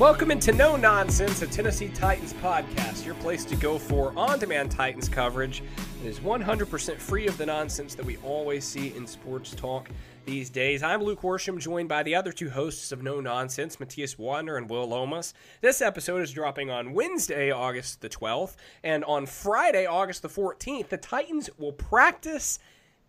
[0.00, 4.70] Welcome into No Nonsense, a Tennessee Titans podcast, your place to go for on demand
[4.70, 5.62] Titans coverage.
[6.02, 9.90] It is 100% free of the nonsense that we always see in sports talk
[10.24, 10.82] these days.
[10.82, 14.70] I'm Luke Worsham, joined by the other two hosts of No Nonsense, Matthias Wadner and
[14.70, 15.34] Will Lomas.
[15.60, 20.88] This episode is dropping on Wednesday, August the 12th, and on Friday, August the 14th,
[20.88, 22.58] the Titans will practice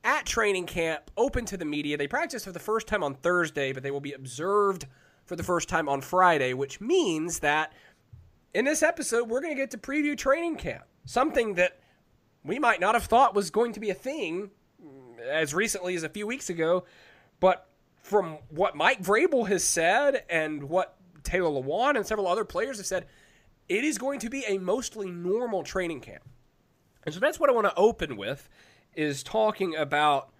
[0.04, 1.96] at training camp, open to the media.
[1.96, 4.88] They practice for the first time on Thursday, but they will be observed
[5.32, 7.72] for the first time on Friday, which means that
[8.54, 10.84] in this episode, we're going to get to preview training camp.
[11.06, 11.80] Something that
[12.44, 14.52] we might not have thought was going to be a thing
[15.26, 16.84] as recently as a few weeks ago.
[17.40, 17.66] But
[18.04, 22.86] from what Mike Vrabel has said and what Taylor Lewan and several other players have
[22.86, 23.06] said,
[23.70, 26.28] it is going to be a mostly normal training camp.
[27.06, 28.50] And so that's what I want to open with
[28.96, 30.34] is talking about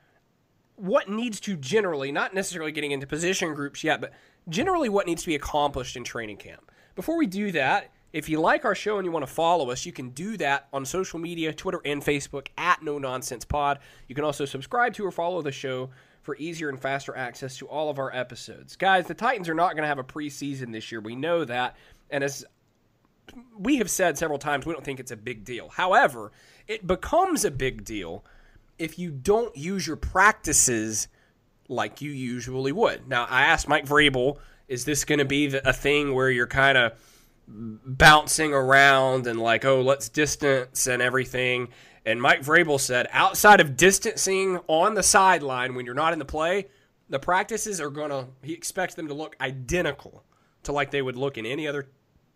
[0.82, 4.14] what needs to generally, not necessarily getting into position groups yet, but
[4.50, 6.72] generally what needs to be accomplished in training camp.
[6.96, 9.86] Before we do that, if you like our show and you want to follow us,
[9.86, 13.78] you can do that on social media, Twitter and Facebook at No Nonsense Pod.
[14.08, 15.92] You can also subscribe to or follow the show
[16.24, 18.76] for easier and faster access to all of our episodes.
[18.76, 21.00] Guys, the Titans are not going to have a preseason this year.
[21.00, 21.78] We know that.
[22.10, 22.44] And as
[23.58, 25.70] we have said several times, we don't think it's a big deal.
[25.70, 26.32] However,
[26.68, 28.26] it becomes a big deal
[28.82, 31.08] if you don't use your practices–
[31.72, 33.08] like you usually would.
[33.08, 34.38] Now, I asked Mike Vrabel,
[34.68, 36.94] is this going to be a thing where you're kind of
[37.48, 41.70] bouncing around and like, oh, let's distance and everything?
[42.06, 46.26] And Mike Vrabel said, outside of distancing on the sideline when you're not in the
[46.26, 46.68] play,
[47.10, 50.24] the practices are going to, he expects them to look identical
[50.64, 51.90] to like they would look in any other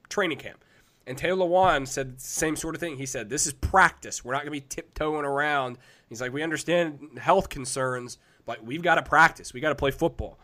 [0.09, 0.63] training camp.
[1.07, 2.97] And Taylor Lewan said the same sort of thing.
[2.97, 4.25] He said, This is practice.
[4.25, 5.77] We're not going to be tiptoeing around.
[6.09, 9.53] He's like, We understand health concerns, but we've got to practice.
[9.53, 10.39] We got to play football.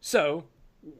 [0.00, 0.44] So,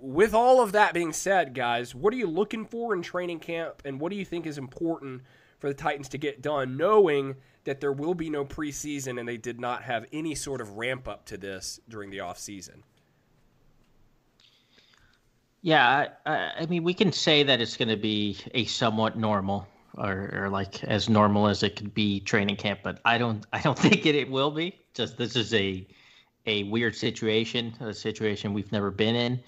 [0.00, 3.82] with all of that being said, guys, what are you looking for in training camp,
[3.84, 5.22] and what do you think is important
[5.58, 9.36] for the Titans to get done, knowing that there will be no preseason and they
[9.36, 12.82] did not have any sort of ramp up to this during the offseason?
[15.64, 19.66] Yeah, I, I mean, we can say that it's going to be a somewhat normal,
[19.96, 23.62] or, or like as normal as it could be training camp, but I don't, I
[23.62, 24.78] don't think it, it will be.
[24.92, 25.86] Just this is a
[26.44, 29.40] a weird situation, a situation we've never been in,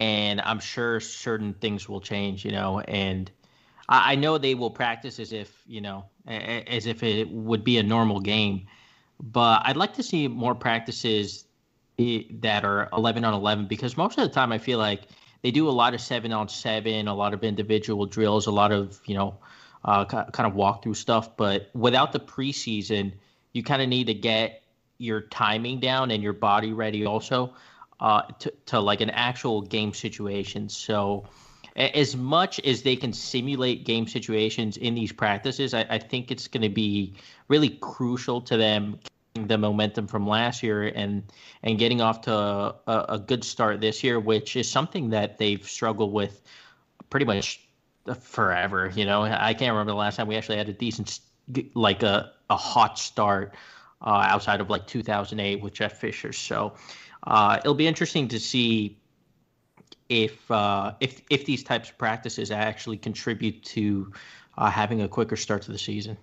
[0.00, 2.44] and I'm sure certain things will change.
[2.44, 3.30] You know, and
[3.88, 7.78] I, I know they will practice as if you know, as if it would be
[7.78, 8.66] a normal game,
[9.18, 11.46] but I'd like to see more practices
[11.98, 15.08] eh, that are 11 on 11 because most of the time I feel like
[15.44, 18.72] they do a lot of seven on seven, a lot of individual drills, a lot
[18.72, 19.36] of you know,
[19.84, 21.36] uh, kind of walkthrough stuff.
[21.36, 23.12] But without the preseason,
[23.52, 24.62] you kind of need to get
[24.96, 27.52] your timing down and your body ready also
[28.00, 30.70] uh, to, to like an actual game situation.
[30.70, 31.26] So
[31.76, 36.48] as much as they can simulate game situations in these practices, I, I think it's
[36.48, 37.12] going to be
[37.48, 38.98] really crucial to them
[39.34, 41.24] the momentum from last year and
[41.64, 45.68] and getting off to a, a, good start this year, which is something that they've
[45.68, 46.40] struggled with
[47.10, 47.60] pretty much
[48.20, 48.92] forever.
[48.94, 51.18] You know, I can't remember the last time we actually had a decent
[51.74, 53.56] like a, a hot start
[54.02, 56.32] uh, outside of like 2008 with Jeff Fisher.
[56.32, 56.74] So
[57.26, 58.98] uh, it'll be interesting to see
[60.08, 64.12] if uh, if if these types of practices actually contribute to
[64.56, 66.16] uh, having a quicker start to the season.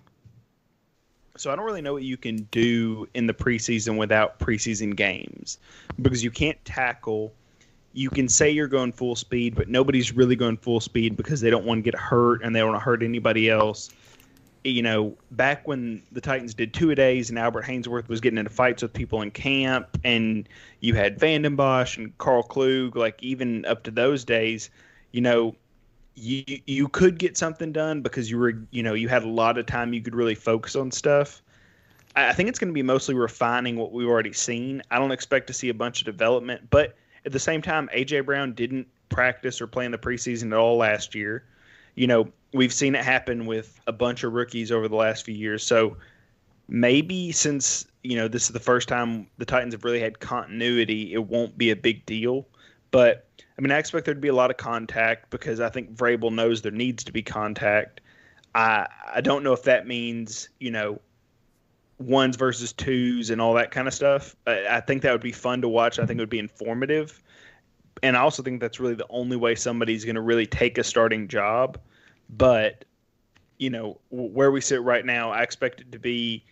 [1.36, 5.58] So I don't really know what you can do in the preseason without preseason games
[6.00, 7.32] because you can't tackle.
[7.94, 11.50] You can say you're going full speed, but nobody's really going full speed because they
[11.50, 13.90] don't want to get hurt and they don't want to hurt anybody else.
[14.64, 18.38] you know, back when the Titans did two a days and Albert Haynesworth was getting
[18.38, 20.48] into fights with people in camp, and
[20.80, 24.70] you had Vanden Bosch and Karl Klug, like even up to those days,
[25.10, 25.54] you know,
[26.14, 29.58] you you could get something done because you were you know you had a lot
[29.58, 31.42] of time you could really focus on stuff.
[32.14, 34.82] I, think it's going to be mostly refining what we've already seen.
[34.90, 36.94] I don't expect to see a bunch of development, but
[37.24, 40.76] at the same time, AJ Brown didn't practice or play in the preseason at all
[40.76, 41.44] last year.
[41.94, 45.34] You know, we've seen it happen with a bunch of rookies over the last few
[45.34, 45.64] years.
[45.64, 45.96] So
[46.68, 51.14] maybe since you know this is the first time the Titans have really had continuity,
[51.14, 52.46] it won't be a big deal.
[52.92, 53.26] But
[53.58, 56.32] I mean, I expect there to be a lot of contact because I think Vrabel
[56.32, 58.00] knows there needs to be contact.
[58.54, 61.00] I I don't know if that means you know
[61.98, 64.36] ones versus twos and all that kind of stuff.
[64.46, 65.98] I, I think that would be fun to watch.
[65.98, 67.20] I think it would be informative,
[68.02, 70.84] and I also think that's really the only way somebody's going to really take a
[70.84, 71.78] starting job.
[72.28, 72.84] But
[73.58, 76.44] you know where we sit right now, I expect it to be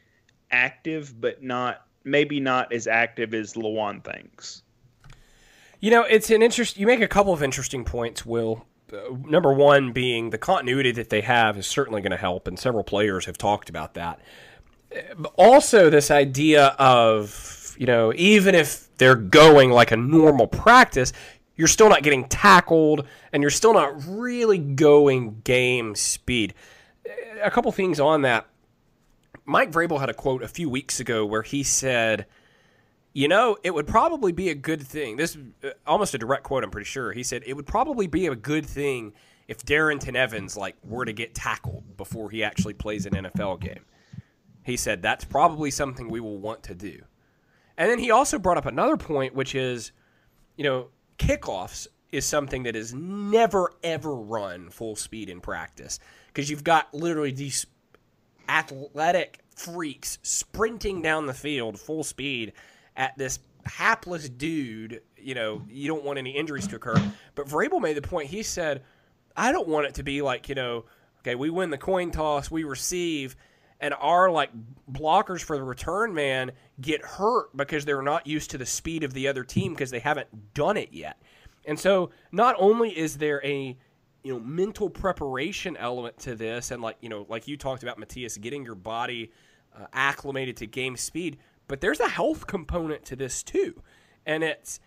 [0.50, 4.62] active, but not maybe not as active as Lewan thinks.
[5.81, 6.79] You know, it's an interest.
[6.79, 8.67] You make a couple of interesting points, Will.
[8.93, 12.59] Uh, number one being the continuity that they have is certainly going to help, and
[12.59, 14.21] several players have talked about that.
[15.17, 21.15] But also, this idea of you know, even if they're going like a normal practice,
[21.56, 26.53] you're still not getting tackled, and you're still not really going game speed.
[27.43, 28.47] A couple things on that.
[29.47, 32.26] Mike Vrabel had a quote a few weeks ago where he said
[33.12, 35.17] you know, it would probably be a good thing.
[35.17, 37.12] This uh, almost a direct quote, I'm pretty sure.
[37.12, 39.12] He said it would probably be a good thing
[39.49, 43.85] if Darrynton Evans like were to get tackled before he actually plays an NFL game.
[44.62, 47.03] He said that's probably something we will want to do.
[47.77, 49.91] And then he also brought up another point, which is,
[50.57, 55.99] you know, kickoffs is something that is never ever run full speed in practice
[56.29, 57.67] because you've got literally these
[58.49, 62.53] athletic freaks sprinting down the field full speed
[63.00, 67.02] at this hapless dude, you know, you don't want any injuries to occur.
[67.35, 68.29] But Vrabel made the point.
[68.29, 68.82] He said,
[69.35, 70.85] I don't want it to be like, you know,
[71.20, 73.37] okay, we win the coin toss, we receive,
[73.81, 74.50] and our like
[74.93, 76.52] blockers for the return man
[76.82, 79.99] get hurt because they're not used to the speed of the other team because they
[79.99, 81.17] haven't done it yet.
[81.64, 83.79] And so not only is there a
[84.23, 87.99] you know mental preparation element to this and like you know like you talked about
[87.99, 89.32] Matthias getting your body
[89.75, 91.38] uh, acclimated to game speed
[91.70, 93.81] but there's a health component to this too.
[94.26, 94.81] And it's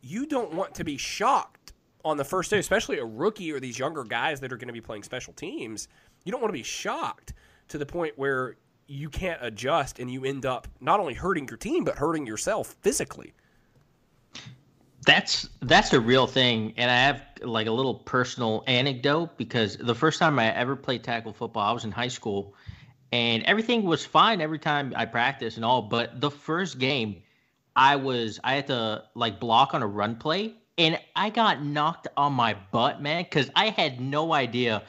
[0.00, 3.78] you don't want to be shocked on the first day, especially a rookie or these
[3.78, 5.86] younger guys that are going to be playing special teams.
[6.24, 7.34] You don't want to be shocked
[7.68, 8.56] to the point where
[8.86, 12.74] you can't adjust and you end up not only hurting your team but hurting yourself
[12.80, 13.34] physically.
[15.04, 19.94] That's that's a real thing, and I have like a little personal anecdote because the
[19.94, 22.54] first time I ever played tackle football, I was in high school,
[23.12, 25.82] and everything was fine every time I practiced and all.
[25.82, 27.22] But the first game,
[27.74, 32.08] I was I had to like block on a run play, and I got knocked
[32.16, 34.82] on my butt, man, because I had no idea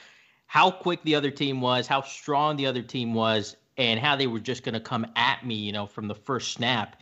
[0.46, 4.28] how quick the other team was, how strong the other team was, and how they
[4.28, 7.01] were just gonna come at me, you know, from the first snap.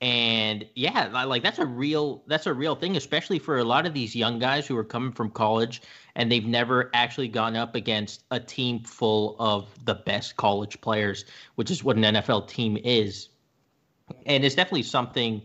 [0.00, 3.94] And yeah, like that's a real that's a real thing, especially for a lot of
[3.94, 5.82] these young guys who are coming from college
[6.14, 11.24] and they've never actually gone up against a team full of the best college players,
[11.56, 13.28] which is what an NFL team is.
[14.24, 15.42] And it's definitely something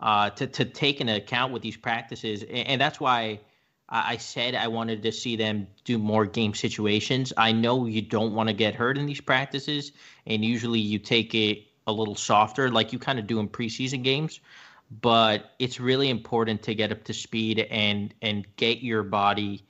[0.00, 3.40] uh, to to take into account with these practices, and, and that's why.
[3.86, 7.34] I said I wanted to see them do more game situations.
[7.36, 9.92] I know you don't want to get hurt in these practices,
[10.26, 14.02] and usually you take it a little softer, like you kind of do in preseason
[14.02, 14.40] games.
[15.00, 19.64] But it's really important to get up to speed and and get your body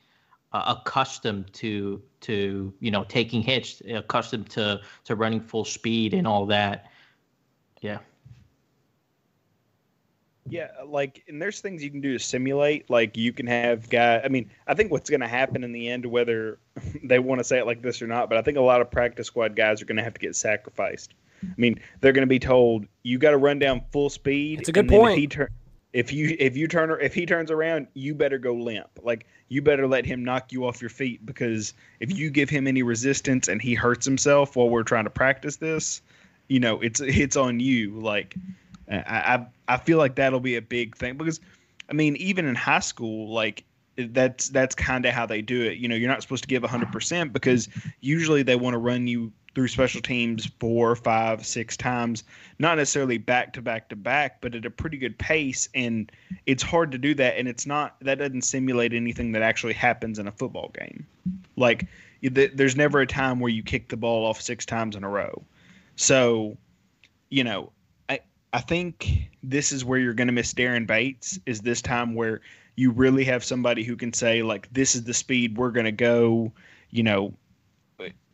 [0.53, 6.27] uh, accustomed to to you know taking hits, accustomed to to running full speed and
[6.27, 6.91] all that.
[7.81, 7.99] Yeah.
[10.47, 12.91] Yeah, like, and there's things you can do to simulate.
[12.91, 14.21] Like, you can have guy.
[14.23, 16.59] I mean, I think what's going to happen in the end, whether
[17.03, 18.91] they want to say it like this or not, but I think a lot of
[18.91, 21.15] practice squad guys are going to have to get sacrificed
[21.51, 24.61] I mean, they're going to be told you got to run down full speed.
[24.61, 25.13] It's a good point.
[25.13, 25.51] If, he tur-
[25.93, 28.89] if you if you turn if he turns around, you better go limp.
[29.03, 32.67] Like you better let him knock you off your feet because if you give him
[32.67, 36.03] any resistance and he hurts himself while we're trying to practice this,
[36.49, 38.01] you know it's it's on you.
[38.01, 38.35] Like
[38.91, 41.41] I I, I feel like that'll be a big thing because
[41.89, 43.65] I mean even in high school like
[43.97, 45.79] that's that's kind of how they do it.
[45.79, 47.69] You know, you're not supposed to give 100% because
[48.01, 52.25] usually they want to run you through special teams four, five, six times,
[52.59, 55.69] not necessarily back to back to back, but at a pretty good pace.
[55.75, 56.11] And
[56.47, 57.39] it's hard to do that.
[57.39, 61.07] And it's not, that doesn't simulate anything that actually happens in a football game.
[61.57, 61.87] Like,
[62.23, 65.43] there's never a time where you kick the ball off six times in a row.
[65.97, 66.57] So,
[67.29, 67.73] you know,
[68.09, 68.21] I
[68.53, 71.39] I think this is where you're going to miss Daren Bates.
[71.45, 72.41] Is this time where
[72.77, 75.93] you really have somebody who can say like, "This is the speed we're going to
[75.93, 76.53] go."
[76.91, 77.35] You know,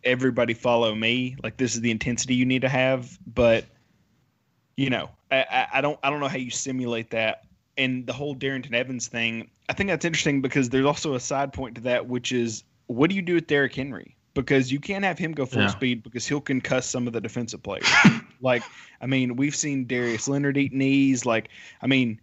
[0.05, 1.37] everybody follow me.
[1.43, 3.19] Like this is the intensity you need to have.
[3.27, 3.65] But
[4.77, 7.45] you know, I, I don't I don't know how you simulate that.
[7.77, 11.53] And the whole Darrynton Evans thing, I think that's interesting because there's also a side
[11.53, 14.17] point to that, which is what do you do with Derrick Henry?
[14.35, 15.69] Because you can't have him go full yeah.
[15.69, 17.89] speed because he'll concuss some of the defensive players.
[18.41, 18.63] like,
[19.01, 21.27] I mean, we've seen Darius Leonard eat knees.
[21.27, 21.49] Like,
[21.83, 22.21] I mean,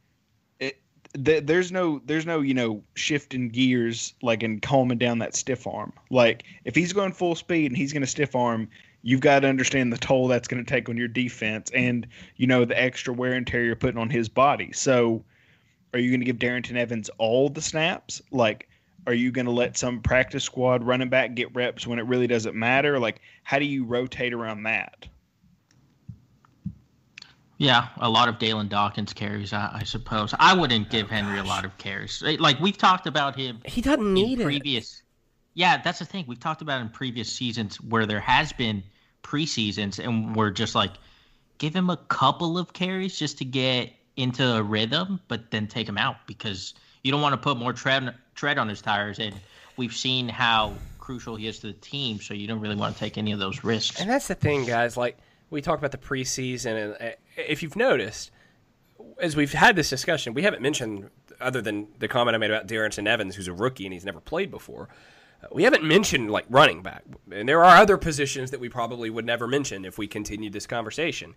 [1.24, 5.68] th- there's no, there's no, you know, shifting gears like and calming down that stiff
[5.68, 5.94] arm.
[6.10, 8.70] Like, if he's going full speed and he's going to stiff arm,
[9.02, 12.48] you've got to understand the toll that's going to take on your defense and you
[12.48, 14.72] know the extra wear and tear you're putting on his body.
[14.72, 15.24] So,
[15.94, 18.22] are you going to give Darrynton Evans all the snaps?
[18.32, 18.68] Like,
[19.08, 22.28] are you going to let some practice squad running back get reps when it really
[22.28, 23.00] doesn't matter?
[23.00, 25.08] Like, how do you rotate around that?
[27.58, 30.34] Yeah, a lot of Dalyn Dawkins carries, I, I suppose.
[30.38, 32.22] I wouldn't oh, give oh, Henry a lot of carries.
[32.22, 33.62] Like we've talked about him.
[33.66, 34.98] He doesn't need previous.
[34.98, 35.02] It.
[35.56, 36.26] Yeah, that's the thing.
[36.28, 38.84] We've talked about in previous seasons where there has been
[39.24, 40.92] preseasons, and we're just like,
[41.58, 45.90] give him a couple of carries just to get into a rhythm, but then take
[45.90, 49.18] him out because you don't want to put more tread tread on his tires.
[49.18, 49.34] And
[49.78, 53.00] we've seen how crucial he is to the team, so you don't really want to
[53.00, 54.00] take any of those risks.
[54.00, 54.96] And that's the thing, guys.
[54.96, 55.18] Like
[55.50, 58.32] we talk about the preseason, and uh, if you've noticed,
[59.20, 62.68] as we've had this discussion, we haven't mentioned other than the comment I made about
[62.68, 64.90] Darrynton Evans, who's a rookie and he's never played before.
[65.44, 69.10] Uh, we haven't mentioned like running back, and there are other positions that we probably
[69.10, 71.36] would never mention if we continued this conversation.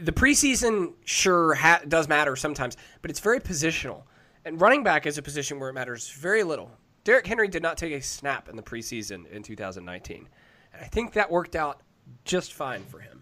[0.00, 4.02] The preseason sure ha- does matter sometimes, but it's very positional.
[4.44, 6.70] And running back is a position where it matters very little.
[7.04, 10.28] Derrick Henry did not take a snap in the preseason in 2019.
[10.72, 11.82] And I think that worked out
[12.24, 13.17] just fine for him.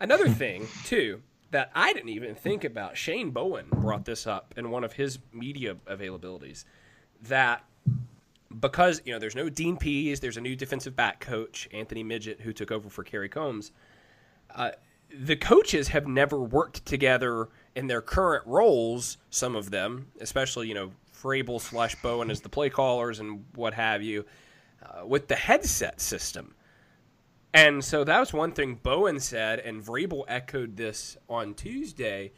[0.00, 4.70] Another thing, too, that I didn't even think about, Shane Bowen brought this up in
[4.70, 6.64] one of his media availabilities
[7.22, 7.64] that
[8.60, 12.40] because, you know, there's no Dean Pees, there's a new defensive back coach, Anthony Midget,
[12.40, 13.72] who took over for Kerry Combs.
[14.54, 14.70] Uh,
[15.12, 20.74] the coaches have never worked together in their current roles, some of them, especially, you
[20.74, 24.24] know, Vrabel slash Bowen as the play callers and what have you,
[24.82, 26.54] uh, with the headset system.
[27.54, 32.32] And so that was one thing Bowen said, and Vrabel echoed this on Tuesday,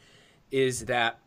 [0.50, 1.18] is that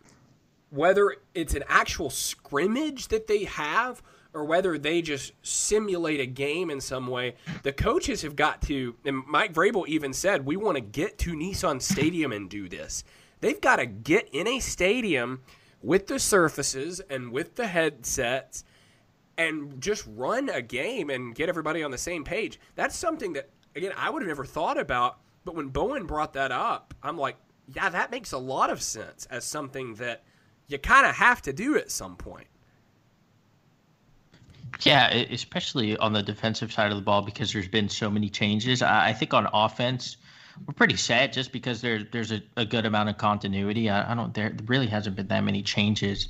[0.69, 6.69] whether it's an actual scrimmage that they have or whether they just simulate a game
[6.69, 10.75] in some way, the coaches have got to, and Mike Vrabel even said, we want
[10.75, 13.03] to get to Nissan Stadium and do this.
[13.41, 15.41] They've got to get in a stadium
[15.81, 18.65] with the surfaces and with the headsets
[19.39, 22.59] and just run a game and get everybody on the same page.
[22.75, 25.19] That's something that, again, I would have never thought about.
[25.45, 27.37] But when Bowen brought that up, I'm like,
[27.73, 30.23] yeah, that makes a lot of sense as something that
[30.67, 32.47] you kind of have to do at some point.
[34.81, 38.81] Yeah, especially on the defensive side of the ball because there's been so many changes.
[38.81, 40.17] I think on offense,
[40.65, 43.89] we're pretty set just because there, there's a, a good amount of continuity.
[43.89, 46.27] I, I, don't there really hasn't been that many changes,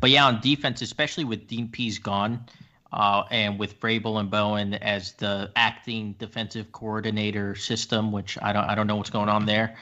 [0.00, 2.44] but yeah, on defense, especially with Dean Pees gone,
[2.92, 8.64] uh, and with Vrabel and Bowen as the acting defensive coordinator system, which I don't
[8.64, 9.76] I don't know what's going on there,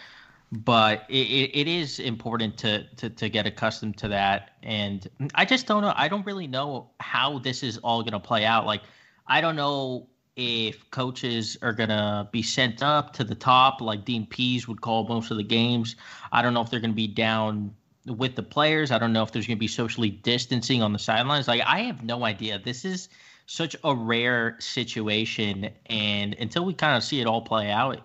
[0.53, 4.51] but it, it is important to, to to get accustomed to that.
[4.63, 5.93] And I just don't know.
[5.97, 8.67] I don't really know how this is all going to play out.
[8.67, 8.83] Like
[9.27, 14.05] I don't know if coaches are going to be sent up to the top, like
[14.05, 15.97] Dean Pees would call most of the games.
[16.33, 17.75] I don't know if they're going to be down
[18.07, 18.91] with the players.
[18.91, 21.49] I don't know if there's going to be socially distancing on the sidelines.
[21.49, 22.59] Like, I have no idea.
[22.59, 23.09] This is
[23.47, 25.71] such a rare situation.
[25.87, 28.01] And until we kind of see it all play out,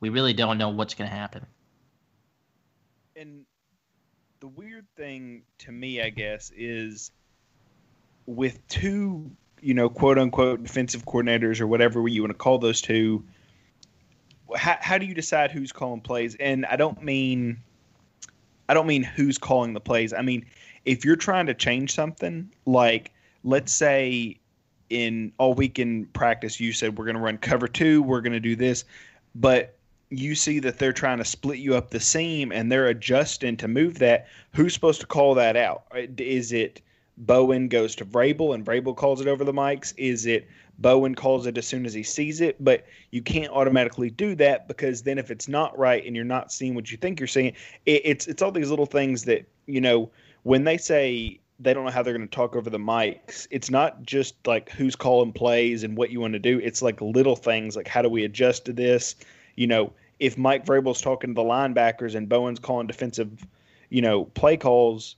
[0.00, 1.46] we really don't know what's going to happen.
[3.16, 3.44] And
[4.40, 7.10] the weird thing to me, I guess, is
[8.26, 9.30] with two
[9.62, 13.24] you know, quote unquote defensive coordinators or whatever you want to call those two.
[14.56, 16.36] How, how do you decide who's calling plays?
[16.38, 17.62] And I don't mean,
[18.70, 20.12] I don't mean who's calling the plays.
[20.12, 20.46] I mean,
[20.84, 23.10] if you're trying to change something, like
[23.42, 24.38] let's say
[24.90, 28.32] in all week in practice, you said we're going to run cover two, we're going
[28.32, 28.84] to do this,
[29.34, 29.76] but
[30.10, 33.66] you see that they're trying to split you up the seam and they're adjusting to
[33.66, 34.28] move that.
[34.54, 35.82] Who's supposed to call that out?
[35.92, 36.80] Uh, is it
[37.18, 39.92] Bowen goes to Vrabel and Vrabel calls it over the mics?
[39.96, 40.46] Is it
[40.80, 42.62] Bowen calls it as soon as he sees it?
[42.62, 46.52] But you can't automatically do that because then if it's not right and you're not
[46.52, 47.54] seeing what you think you're seeing,
[47.86, 50.10] it, it's it's all these little things that you know
[50.42, 53.46] when they say they don't know how they're going to talk over the mics.
[53.50, 56.58] It's not just like who's calling plays and what you want to do.
[56.58, 59.14] It's like little things like how do we adjust to this?
[59.56, 63.46] You know, if Mike Vrabel's talking to the linebackers and Bowen's calling defensive,
[63.90, 65.16] you know, play calls,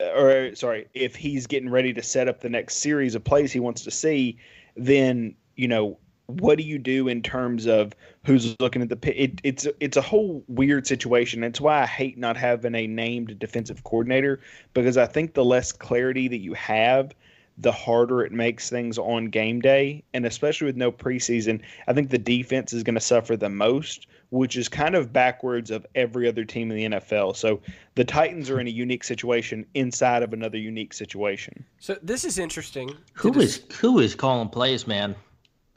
[0.00, 3.52] uh, or sorry, if he's getting ready to set up the next series of plays
[3.52, 4.38] he wants to see,
[4.76, 9.22] then you know what do you do in terms of who's looking at the?
[9.22, 11.40] It, it's it's a whole weird situation.
[11.40, 14.40] That's why I hate not having a named defensive coordinator
[14.72, 17.14] because I think the less clarity that you have,
[17.58, 22.10] the harder it makes things on game day, and especially with no preseason, I think
[22.10, 26.26] the defense is going to suffer the most, which is kind of backwards of every
[26.26, 27.36] other team in the NFL.
[27.36, 27.60] So
[27.94, 31.64] the Titans are in a unique situation inside of another unique situation.
[31.78, 32.96] So this is interesting.
[33.12, 35.14] Who is who is calling plays, man?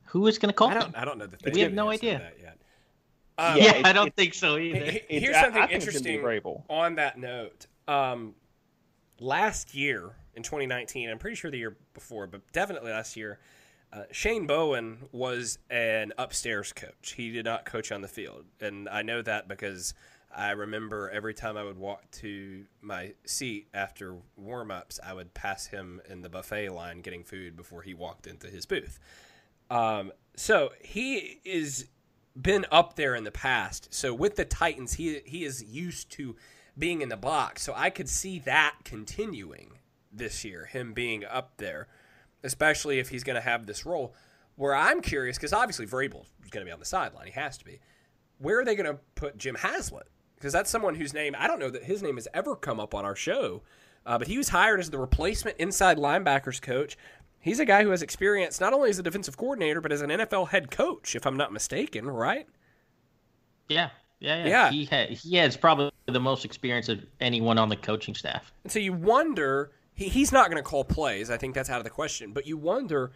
[0.06, 0.70] Who is going to call?
[0.70, 0.98] I don't.
[0.98, 2.58] I don't know that we have no idea that yet.
[3.38, 5.02] Um, yeah, I don't think so either.
[5.08, 6.20] Here's something I, I interesting
[6.68, 7.68] on that note.
[7.88, 8.34] Um,
[9.20, 13.38] last year in 2019, I'm pretty sure the year before, but definitely last year,
[13.94, 17.14] uh, Shane Bowen was an upstairs coach.
[17.16, 19.94] He did not coach on the field, and I know that because
[20.36, 25.68] I remember every time I would walk to my seat after warm-ups, I would pass
[25.68, 29.00] him in the buffet line getting food before he walked into his booth.
[29.70, 31.88] Um, so he is
[32.40, 33.94] been up there in the past.
[33.94, 36.36] So with the Titans, he he is used to
[36.78, 37.64] being in the box.
[37.64, 39.80] So I could see that continuing
[40.12, 41.88] this year, him being up there,
[42.48, 44.16] especially if he's going to have this role.
[44.56, 47.60] Where I'm curious, because obviously Vrabel is going to be on the sideline, he has
[47.60, 47.80] to be.
[48.40, 50.08] Where are they going to put Jim Haslett?
[50.36, 52.96] Because that's someone whose name I don't know that his name has ever come up
[52.96, 53.62] on our show.
[54.06, 56.98] Uh, but he was hired as the replacement inside linebackers coach.
[57.40, 60.10] He's a guy who has experience not only as a defensive coordinator, but as an
[60.10, 62.48] NFL head coach, if I'm not mistaken, right?
[63.68, 63.90] Yeah,
[64.20, 64.48] yeah, yeah.
[64.48, 64.72] yeah.
[64.72, 68.52] He, ha- he has probably the most experience of anyone on the coaching staff.
[68.64, 71.30] And so you wonder, he, he's not going to call plays.
[71.30, 72.32] I think that's out of the question.
[72.32, 73.12] But you wonder,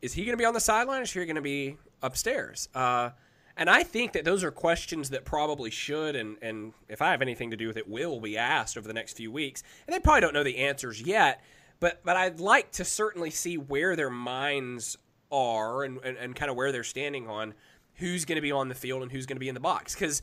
[0.00, 2.68] is he going to be on the sideline or is he going to be upstairs?
[2.74, 3.10] Uh,
[3.56, 7.20] and I think that those are questions that probably should, and, and if I have
[7.20, 9.64] anything to do with it, will be asked over the next few weeks.
[9.86, 11.42] And they probably don't know the answers yet
[11.82, 14.96] but but I'd like to certainly see where their minds
[15.32, 17.54] are and, and, and kind of where they're standing on
[17.96, 19.94] who's going to be on the field and who's going to be in the box
[19.94, 20.22] because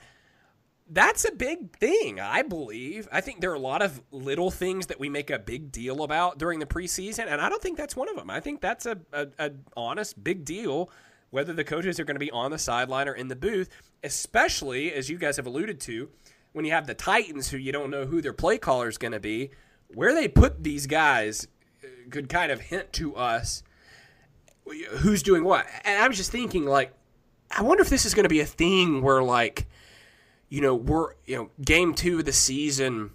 [0.89, 4.87] that's a big thing i believe i think there are a lot of little things
[4.87, 7.95] that we make a big deal about during the preseason and i don't think that's
[7.95, 10.89] one of them i think that's a, a, a honest big deal
[11.31, 13.69] whether the coaches are going to be on the sideline or in the booth
[14.03, 16.09] especially as you guys have alluded to
[16.53, 19.11] when you have the titans who you don't know who their play caller is going
[19.11, 19.51] to be
[19.93, 21.47] where they put these guys
[21.83, 23.63] uh, could kind of hint to us
[24.99, 25.65] who's doing what.
[25.83, 26.93] And I was just thinking, like,
[27.55, 29.67] I wonder if this is going to be a thing where, like,
[30.49, 33.11] you know, we're you know, game two of the season,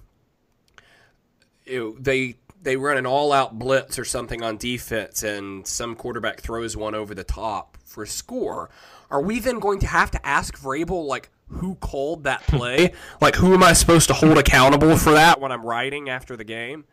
[1.67, 6.41] you know, they they run an all-out blitz or something on defense, and some quarterback
[6.41, 8.71] throws one over the top for a score.
[9.11, 12.95] Are we then going to have to ask Vrabel, like, who called that play?
[13.21, 16.45] like, who am I supposed to hold accountable for that when I'm writing after the
[16.45, 16.87] game?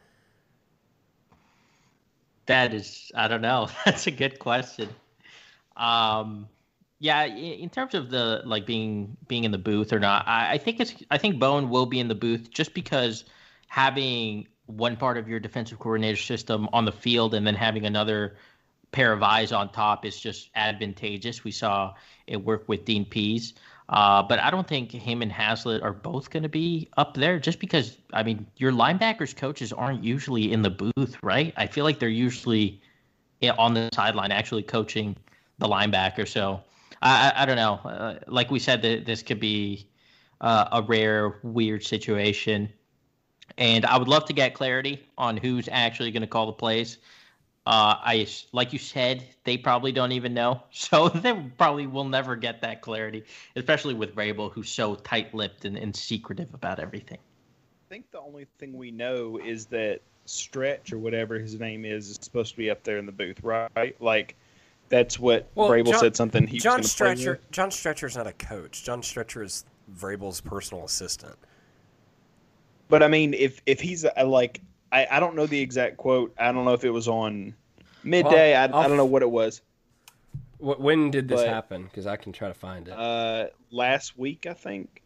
[2.47, 3.69] That is, I don't know.
[3.85, 4.89] That's a good question.
[5.77, 6.49] Um,
[7.01, 10.57] yeah, in terms of the like being being in the booth or not, I, I
[10.59, 13.25] think it's I think Bowen will be in the booth just because
[13.67, 18.37] having one part of your defensive coordinator system on the field and then having another
[18.91, 21.43] pair of eyes on top is just advantageous.
[21.43, 21.95] We saw
[22.27, 23.53] it work with Dean Pees.
[23.89, 27.39] Uh, but I don't think him and Haslett are both going to be up there
[27.39, 31.51] just because, I mean, your linebackers coaches aren't usually in the booth, right?
[31.57, 32.79] I feel like they're usually
[33.57, 35.17] on the sideline actually coaching
[35.57, 36.27] the linebacker.
[36.27, 36.61] So
[37.01, 37.73] I, I, don't know.
[37.83, 39.87] Uh, like we said, that this could be
[40.39, 42.71] uh, a rare, weird situation.
[43.57, 46.97] And I would love to get clarity on who's actually going to call the plays.
[47.67, 52.35] Uh, I like you said, they probably don't even know, so they probably will never
[52.35, 53.23] get that clarity,
[53.55, 57.19] especially with Vrabel, who's so tight-lipped and, and secretive about everything.
[57.19, 62.09] I think the only thing we know is that Stretch or whatever his name is
[62.09, 63.95] is supposed to be up there in the booth, right?
[63.99, 64.35] Like
[64.91, 66.15] that's what well, Vrabel John, said.
[66.15, 67.39] Something he John Stretcher.
[67.51, 68.83] John Stretcher's not a coach.
[68.83, 69.65] John Stretcher is
[69.97, 71.35] Vrabel's personal assistant.
[72.89, 76.35] But I mean, if if he's a, like I, I don't know the exact quote.
[76.37, 77.55] I don't know if it was on
[78.03, 78.51] midday.
[78.51, 79.61] Well, I, I don't know what it was.
[80.59, 81.85] When did this but, happen?
[81.85, 82.91] Because I can try to find it.
[82.91, 85.01] Uh, last week, I think.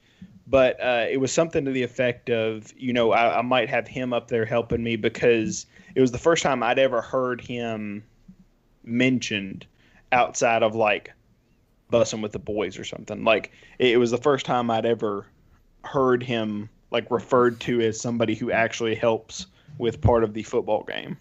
[0.47, 3.87] But uh, it was something to the effect of, you know, I, I might have
[3.87, 8.03] him up there helping me because it was the first time I'd ever heard him
[8.83, 9.65] mentioned
[10.15, 11.13] outside of like
[11.91, 13.23] bussing with the boys or something.
[13.23, 15.27] Like it was the first time I'd ever
[15.83, 19.47] heard him like referred to as somebody who actually helps
[19.77, 21.17] with part of the football game.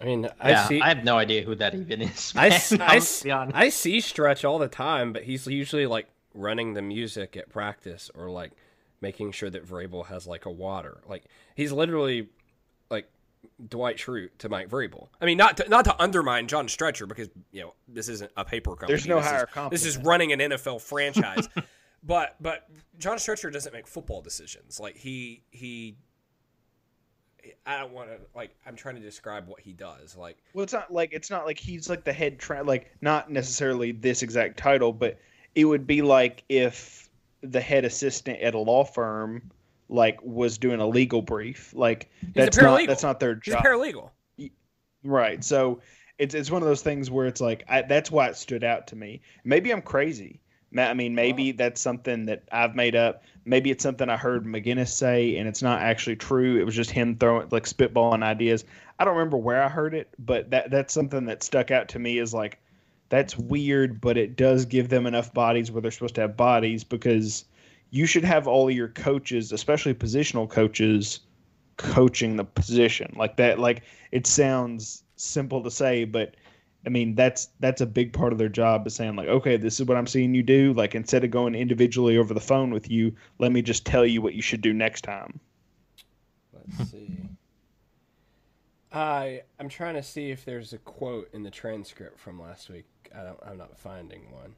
[0.00, 0.80] I mean, I yeah, see.
[0.80, 2.32] I have no idea who that even is.
[2.34, 3.56] I, man, s- I I'll s- be honest.
[3.56, 8.10] I see Stretch all the time, but he's usually like running the music at practice
[8.14, 8.50] or like
[9.00, 11.02] making sure that Vrabel has like a water.
[11.06, 12.28] Like he's literally like
[13.68, 15.08] Dwight Schrute to Mike Vrabel.
[15.20, 18.44] I mean, not to, not to undermine John Stretcher because you know this isn't a
[18.44, 18.88] paper company.
[18.88, 21.48] There's no This is- This is running an NFL franchise.
[22.02, 24.78] but but John Stretcher doesn't make football decisions.
[24.80, 25.96] Like he he.
[27.66, 28.54] I don't want to like.
[28.66, 30.16] I'm trying to describe what he does.
[30.16, 33.30] Like Well, it's not like it's not like he's like the head tra- like not
[33.30, 35.18] necessarily this exact title, but
[35.54, 37.08] it would be like if
[37.42, 39.50] the head assistant at a law firm
[39.92, 41.72] like was doing a legal brief.
[41.74, 43.58] Like a that's not that's not their job.
[43.58, 44.10] he's a paralegal.
[45.04, 45.44] Right.
[45.44, 45.80] So
[46.18, 48.88] it's it's one of those things where it's like I, that's why it stood out
[48.88, 49.20] to me.
[49.44, 50.40] Maybe I'm crazy.
[50.76, 53.24] I mean, maybe that's something that I've made up.
[53.44, 56.58] Maybe it's something I heard McGinnis say, and it's not actually true.
[56.58, 58.64] It was just him throwing like spitballing ideas.
[58.98, 61.98] I don't remember where I heard it, but that that's something that stuck out to
[61.98, 62.58] me is like
[63.10, 66.84] that's weird, but it does give them enough bodies where they're supposed to have bodies
[66.84, 67.44] because
[67.92, 71.20] you should have all your coaches, especially positional coaches,
[71.76, 73.58] coaching the position like that.
[73.58, 76.34] Like it sounds simple to say, but
[76.86, 79.78] I mean that's that's a big part of their job is saying like, okay, this
[79.78, 80.72] is what I'm seeing you do.
[80.72, 84.22] Like instead of going individually over the phone with you, let me just tell you
[84.22, 85.38] what you should do next time.
[86.78, 87.18] Let's see.
[88.90, 92.86] I I'm trying to see if there's a quote in the transcript from last week.
[93.14, 94.54] I don't, I'm not finding one.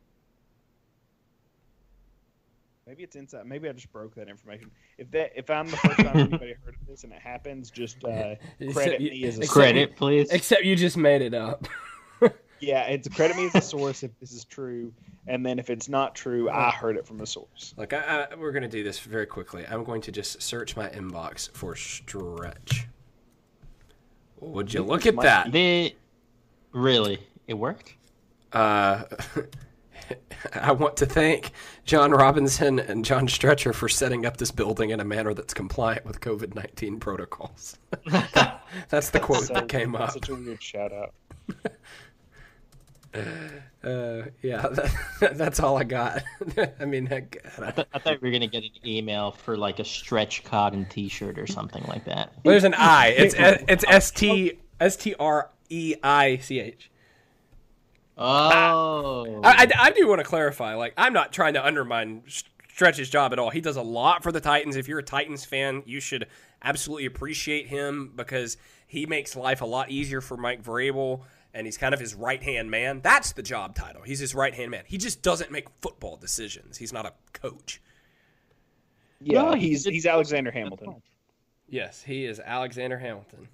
[2.87, 3.47] Maybe it's inside.
[3.47, 4.71] Maybe I just broke that information.
[4.99, 8.05] If that if I'm the first time anybody heard of this and it happens, just
[8.05, 8.35] uh,
[8.73, 10.31] credit you- me as a except- Credit, please.
[10.31, 11.67] Except you just made it up.
[12.61, 12.83] yeah.
[12.85, 14.93] It's credit me as a source if this is true,
[15.27, 17.75] and then if it's not true, I heard it from a source.
[17.79, 19.65] Look, I, I, we're gonna do this very quickly.
[19.67, 22.87] I'm going to just search my inbox for stretch.
[24.41, 25.53] Would you look at might that?
[25.53, 25.95] The
[26.73, 27.19] really,
[27.49, 27.95] it worked.
[28.53, 29.05] Uh,
[30.55, 31.53] I want to thank
[31.85, 36.05] Jon Robinson and John Stretcher for setting up this building in a manner that's compliant
[36.05, 37.79] with COVID 19 protocols.
[38.89, 40.11] that's the quote So, that came up.
[40.13, 41.15] Such a weird shout out.
[43.85, 44.63] Uh, yeah,
[45.21, 46.25] that, that's all I got.
[46.81, 49.57] I mean, heck, I- I, th- I thought we were gonna get an email for
[49.57, 52.33] like a stretch cotton T-shirt or something like that.
[52.43, 53.09] well, there's an I.
[53.09, 56.91] It's it's S T S T R E I C H.
[58.17, 60.75] Oh, I, I, I do want to clarify.
[60.75, 62.23] Like, I'm not trying to undermine
[62.69, 63.51] Stretch's job at all.
[63.51, 64.77] He does a lot for the Titans.
[64.77, 66.27] If you're a Titans fan, you should
[66.63, 71.23] absolutely appreciate him because he makes life a lot easier for Mike Vrabel,
[71.53, 73.01] and he's kind of his right hand man.
[73.03, 74.03] That's the job title.
[74.03, 74.85] He's his right hand man.
[74.87, 76.77] He just doesn't make football decisions.
[76.77, 77.81] He's not a coach.
[79.21, 80.97] Yeah, No, he's he's Alexander Hamilton.
[81.69, 83.49] Yes, he is Alexander Hamilton.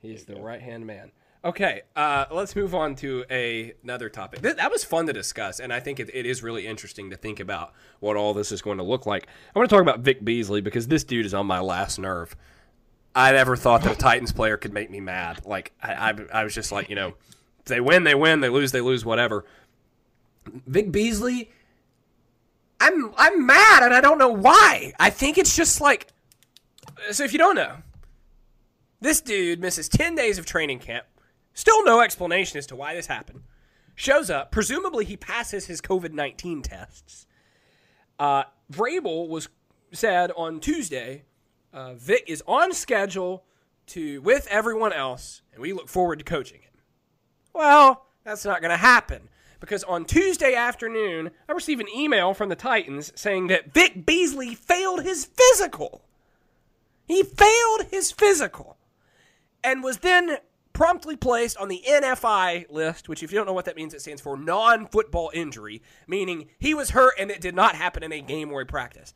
[0.00, 1.12] He's the right hand man.
[1.44, 4.40] Okay, uh, let's move on to a, another topic.
[4.40, 7.16] Th- that was fun to discuss, and I think it, it is really interesting to
[7.16, 9.26] think about what all this is going to look like.
[9.54, 12.34] I want to talk about Vic Beasley because this dude is on my last nerve.
[13.14, 15.44] I never thought that a Titans player could make me mad.
[15.44, 17.12] Like I, I, I was just like, you know,
[17.66, 18.40] they win, they win.
[18.40, 19.04] They lose, they lose.
[19.04, 19.44] Whatever.
[20.66, 21.50] Vic Beasley,
[22.80, 24.94] I'm I'm mad, and I don't know why.
[24.98, 26.08] I think it's just like
[27.10, 27.76] so if you don't know,
[29.02, 31.04] this dude misses 10 days of training camp.
[31.54, 33.42] Still no explanation as to why this happened.
[33.94, 34.50] Shows up.
[34.50, 37.26] Presumably he passes his COVID 19 tests.
[38.18, 39.48] Uh, Vrabel was
[39.92, 41.24] said on Tuesday,
[41.72, 43.44] uh, Vic is on schedule
[43.86, 46.72] to with everyone else, and we look forward to coaching him.
[47.52, 49.28] Well, that's not going to happen
[49.60, 54.54] because on Tuesday afternoon, I received an email from the Titans saying that Vic Beasley
[54.54, 56.02] failed his physical.
[57.06, 58.76] He failed his physical
[59.62, 60.38] and was then
[60.74, 64.02] promptly placed on the NFI list, which, if you don't know what that means, it
[64.02, 68.12] stands for non football injury, meaning he was hurt and it did not happen in
[68.12, 69.14] a game or a practice.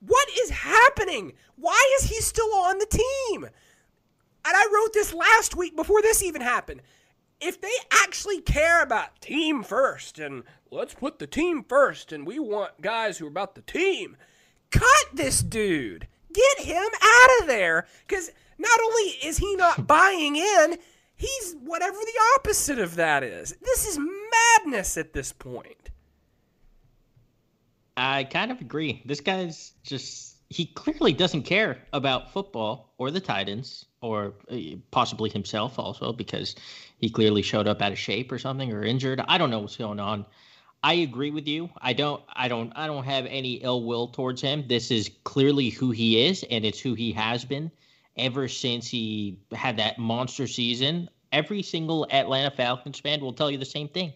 [0.00, 1.34] What is happening?
[1.56, 3.44] Why is he still on the team?
[3.44, 3.52] And
[4.44, 6.82] I wrote this last week before this even happened.
[7.40, 12.38] If they actually care about team first and let's put the team first and we
[12.38, 14.16] want guys who are about the team,
[14.70, 16.08] cut this dude.
[16.32, 17.86] Get him out of there.
[18.06, 20.78] Because not only is he not buying in,
[21.24, 23.56] he's whatever the opposite of that is.
[23.62, 25.90] This is madness at this point.
[27.96, 29.02] I kind of agree.
[29.04, 34.56] This guy's just, he clearly doesn't care about football or the Titans or uh,
[34.90, 36.56] possibly himself also because
[36.98, 39.20] he clearly showed up out of shape or something or injured.
[39.28, 40.26] I don't know what's going on.
[40.82, 41.70] I agree with you.
[41.80, 44.66] I don't I don't I don't have any ill will towards him.
[44.68, 47.70] This is clearly who he is and it's who he has been
[48.18, 51.08] ever since he had that monster season.
[51.34, 54.12] Every single Atlanta Falcons fan will tell you the same thing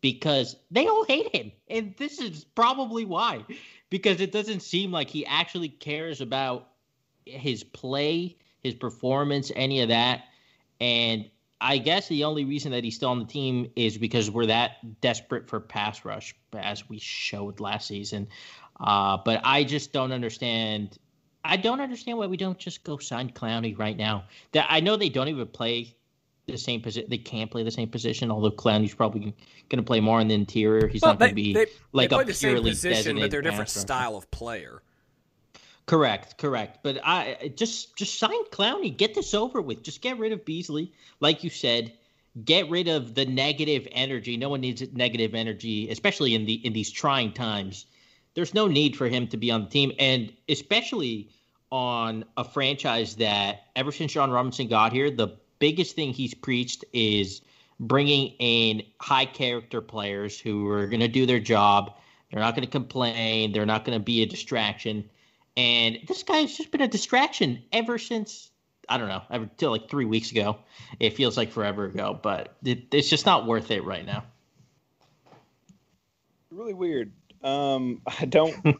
[0.00, 1.52] because they all hate him.
[1.68, 3.44] And this is probably why.
[3.90, 6.68] Because it doesn't seem like he actually cares about
[7.26, 10.24] his play, his performance, any of that.
[10.80, 11.28] And
[11.60, 15.00] I guess the only reason that he's still on the team is because we're that
[15.02, 18.28] desperate for pass rush, as we showed last season.
[18.80, 20.96] Uh, but I just don't understand.
[21.44, 24.24] I don't understand why we don't just go sign Clowney right now.
[24.52, 25.94] That I know they don't even play
[26.52, 27.08] the same position.
[27.10, 28.30] They can't play the same position.
[28.30, 30.86] Although Clowney's probably going to play more in the interior.
[30.86, 33.18] He's well, not going to be they, like they play a the same purely position,
[33.18, 34.82] but they're different style of player.
[35.86, 36.78] Correct, correct.
[36.82, 38.96] But I just just sign Clowney.
[38.96, 39.82] Get this over with.
[39.82, 41.92] Just get rid of Beasley, like you said.
[42.44, 44.36] Get rid of the negative energy.
[44.36, 47.86] No one needs negative energy, especially in the in these trying times.
[48.34, 51.30] There's no need for him to be on the team, and especially
[51.72, 55.28] on a franchise that ever since Jon Robinson got here, the
[55.62, 57.40] biggest thing he's preached is
[57.78, 61.94] bringing in high character players who are going to do their job.
[62.32, 63.52] They're not going to complain.
[63.52, 65.08] They're not going to be a distraction.
[65.56, 68.50] And this guy's just been a distraction ever since
[68.88, 70.58] I don't know, ever till like three weeks ago.
[70.98, 74.24] It feels like forever ago, but it, it's just not worth it right now.
[76.50, 77.12] Really weird.
[77.44, 78.72] Um, I don't, I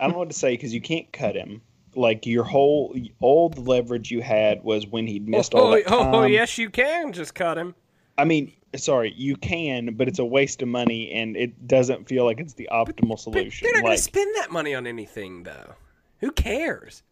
[0.00, 1.62] don't know what to say because you can't cut him.
[1.96, 5.84] Like your whole all the leverage you had was when he'd missed all oh, that
[5.88, 7.74] oh, oh, yes, you can just cut him.
[8.18, 12.24] I mean, sorry, you can, but it's a waste of money, and it doesn't feel
[12.24, 13.64] like it's the optimal But solution.
[13.66, 15.74] they're not going Like, to spend that money on anything, though.
[16.20, 17.02] Who cares?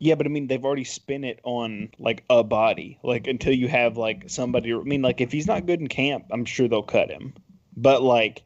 [0.00, 2.98] yeah, but I mean, they've already spent it on like a body.
[3.02, 4.72] Like until you have like somebody.
[4.72, 7.34] I mean, like if he's not good in camp, I'm sure they'll cut him.
[7.76, 8.44] But like,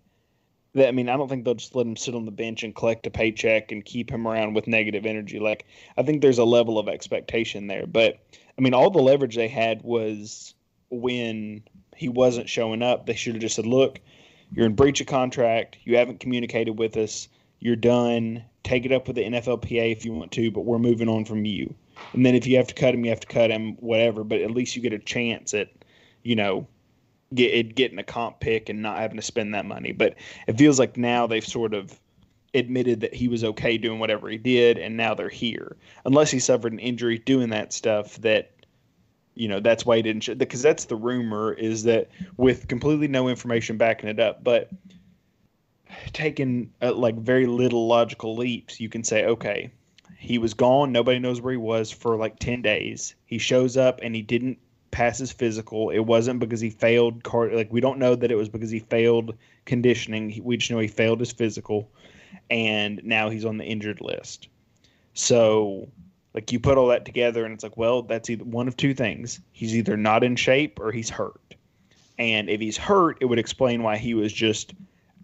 [0.74, 3.06] I mean, I don't think they'll just let him sit on the bench and collect
[3.06, 5.38] a paycheck and keep him around with negative energy.
[5.38, 5.66] Like,
[5.98, 7.86] I think there's a level of expectation there.
[7.86, 8.18] But
[8.58, 10.54] I mean, all the leverage they had was
[10.90, 11.62] when
[11.96, 13.06] he wasn't showing up.
[13.06, 14.00] They should have just said, "Look,
[14.52, 15.78] you're in breach of contract.
[15.84, 17.28] You haven't communicated with us.
[17.58, 18.44] You're done.
[18.64, 21.44] Take it up with the NFLPA if you want to, but we're moving on from
[21.44, 21.74] you.
[22.12, 24.24] And then if you have to cut him, you have to cut him, whatever.
[24.24, 25.68] But at least you get a chance at,
[26.22, 26.66] you know,
[27.34, 29.92] get getting a comp pick and not having to spend that money.
[29.92, 30.16] But
[30.46, 31.98] it feels like now they've sort of
[32.54, 35.76] admitted that he was okay doing whatever he did, and now they're here.
[36.04, 38.52] Unless he suffered an injury doing that stuff that
[39.34, 43.08] you know that's why he didn't sh- because that's the rumor is that with completely
[43.08, 44.70] no information backing it up but
[46.12, 49.70] taking uh, like very little logical leaps you can say okay
[50.18, 54.00] he was gone nobody knows where he was for like 10 days he shows up
[54.02, 54.58] and he didn't
[54.92, 55.90] pass his physical.
[55.90, 58.78] It wasn't because he failed card like we don't know that it was because he
[58.78, 60.40] failed conditioning.
[60.44, 61.90] We just know he failed his physical
[62.48, 64.48] and now he's on the injured list.
[65.14, 65.88] So
[66.34, 68.94] like you put all that together and it's like well that's either one of two
[68.94, 69.40] things.
[69.50, 71.56] He's either not in shape or he's hurt.
[72.18, 74.74] And if he's hurt it would explain why he was just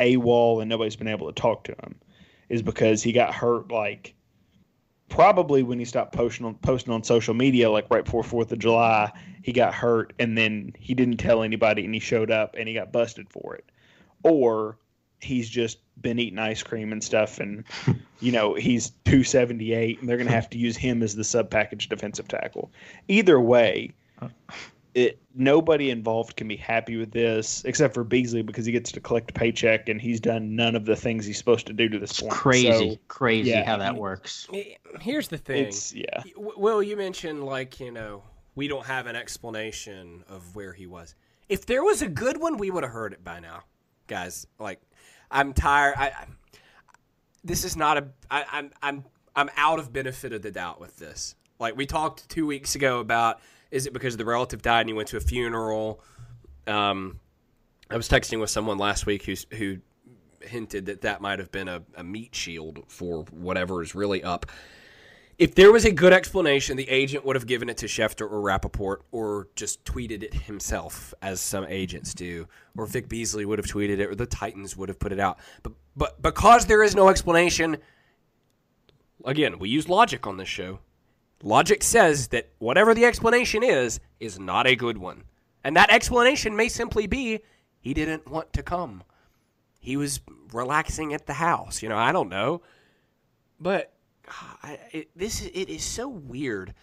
[0.00, 1.94] AWOL and nobody's been able to talk to him
[2.48, 4.14] is because he got hurt like
[5.08, 8.58] probably when he stopped posting on posting on social media like right before Fourth of
[8.58, 9.10] July
[9.42, 12.74] he got hurt and then he didn't tell anybody and he showed up and he
[12.74, 13.64] got busted for it.
[14.22, 14.78] Or
[15.20, 17.64] he's just been eating ice cream and stuff and
[18.20, 21.50] you know he's 278 and they're going to have to use him as the sub
[21.50, 22.70] package defensive tackle.
[23.08, 24.28] Either way uh,
[24.94, 29.00] it nobody involved can be happy with this except for Beasley because he gets to
[29.00, 31.98] collect a paycheck and he's done none of the things he's supposed to do to
[31.98, 34.48] this point Crazy, So, crazy yeah, how that works.
[35.00, 35.66] Here's the thing.
[35.66, 38.22] it's yeah W- Will, you mentioned like you know
[38.54, 41.14] we don't have an explanation of where he was.
[41.48, 43.62] If there was a good one, we would have heard it by now,
[44.08, 44.46] guys.
[44.58, 44.80] Like,
[45.30, 45.94] I'm tired.
[45.96, 46.26] I, I
[47.44, 48.08] this is not a.
[48.30, 49.04] I, I'm I'm
[49.36, 51.36] I'm out of benefit of the doubt with this.
[51.58, 53.40] Like we talked two weeks ago about
[53.70, 56.00] is it because the relative died and he went to a funeral?
[56.66, 57.20] Um,
[57.90, 59.78] I was texting with someone last week who's who
[60.40, 64.46] hinted that that might have been a, a meat shield for whatever is really up.
[65.38, 68.40] If there was a good explanation, the agent would have given it to Schefter or
[68.40, 72.48] Rapoport or just tweeted it himself, as some agents do.
[72.76, 75.38] Or Vic Beasley would have tweeted it, or the Titans would have put it out.
[75.62, 77.76] But, but because there is no explanation,
[79.24, 80.80] again, we use logic on this show.
[81.42, 85.24] Logic says that whatever the explanation is, is not a good one.
[85.62, 87.40] And that explanation may simply be
[87.80, 89.02] he didn't want to come.
[89.78, 90.20] He was
[90.52, 91.82] relaxing at the house.
[91.82, 92.62] You know, I don't know.
[93.60, 93.92] But
[94.62, 96.74] I, it, this it is so weird.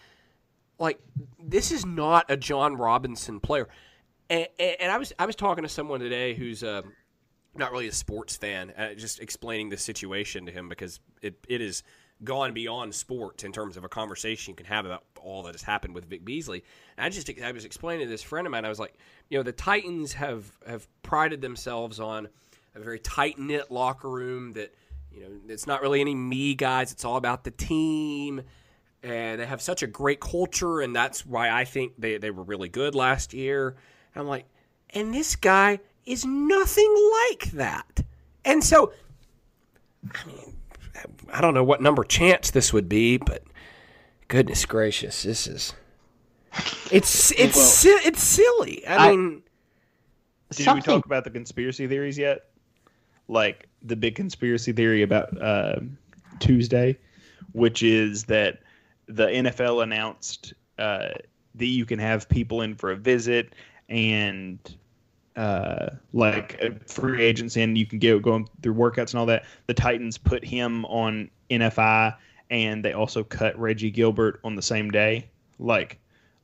[0.78, 0.98] Like
[1.42, 3.68] this is not a Jon Robinson player,
[4.28, 6.82] and, and, and I was I was talking to someone today who's uh,
[7.54, 11.60] not really a sports fan, uh, just explaining the situation to him because it, it
[11.60, 11.82] is
[12.24, 15.62] gone beyond sports in terms of a conversation you can have about all that has
[15.62, 16.64] happened with Vic Beasley.
[16.96, 18.64] And I just I was explaining to this friend of mine.
[18.64, 18.94] I was like,
[19.28, 22.28] you know, the Titans have have prided themselves on
[22.74, 24.74] a very tight knit locker room that
[25.12, 26.92] you know it's not really any me guys.
[26.92, 28.42] It's all about the team.
[29.02, 32.42] And they have such a great culture, and that's why I think they, they were
[32.42, 33.76] really good last year.
[34.14, 34.46] And I'm like,
[34.90, 38.02] and this guy is nothing like that.
[38.44, 38.92] And so,
[40.12, 40.55] I mean,
[41.32, 43.42] I don't know what number chance this would be, but
[44.28, 45.74] goodness gracious, this is
[46.90, 48.86] it's it's well, si- it's silly.
[48.86, 49.42] I, I mean,
[50.50, 50.82] did something...
[50.92, 52.50] we talk about the conspiracy theories yet?
[53.28, 55.80] Like the big conspiracy theory about uh,
[56.38, 56.96] Tuesday,
[57.52, 58.60] which is that
[59.06, 61.08] the NFL announced uh,
[61.54, 63.54] that you can have people in for a visit
[63.88, 64.58] and
[65.36, 69.44] uh, like free agents in, you can get going through workouts and all that.
[69.66, 72.16] The Titans put him on NFI,
[72.50, 75.28] and they also cut Reggie Gilbert on the same day.
[75.58, 75.98] Like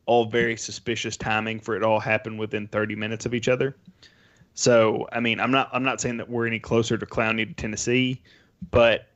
[0.07, 3.77] all very suspicious timing for it all happened within 30 minutes of each other.
[4.55, 7.55] So, I mean, I'm not I'm not saying that we're any closer to Clowney to
[7.55, 8.21] Tennessee,
[8.71, 9.09] but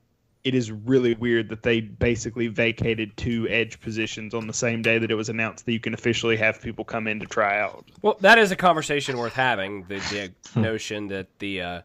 [0.47, 4.97] it is really weird that they basically vacated two edge positions on the same day
[4.97, 7.85] that it was announced that you can officially have people come in to try out.
[8.01, 9.83] Well, that is a conversation worth having.
[9.89, 10.63] The, the hmm.
[10.63, 11.83] notion that the uh,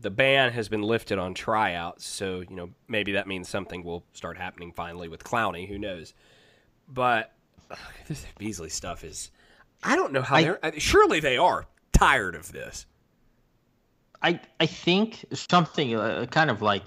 [0.00, 4.04] the ban has been lifted on tryouts, so you know maybe that means something will
[4.12, 5.66] start happening finally with Clowney.
[5.66, 6.14] Who knows?
[6.86, 7.32] But
[7.72, 9.32] ugh, this Beasley stuff is.
[9.82, 10.60] I don't know how I, they're.
[10.78, 12.86] Surely they are tired of this.
[14.22, 16.84] I I think something uh, kind of like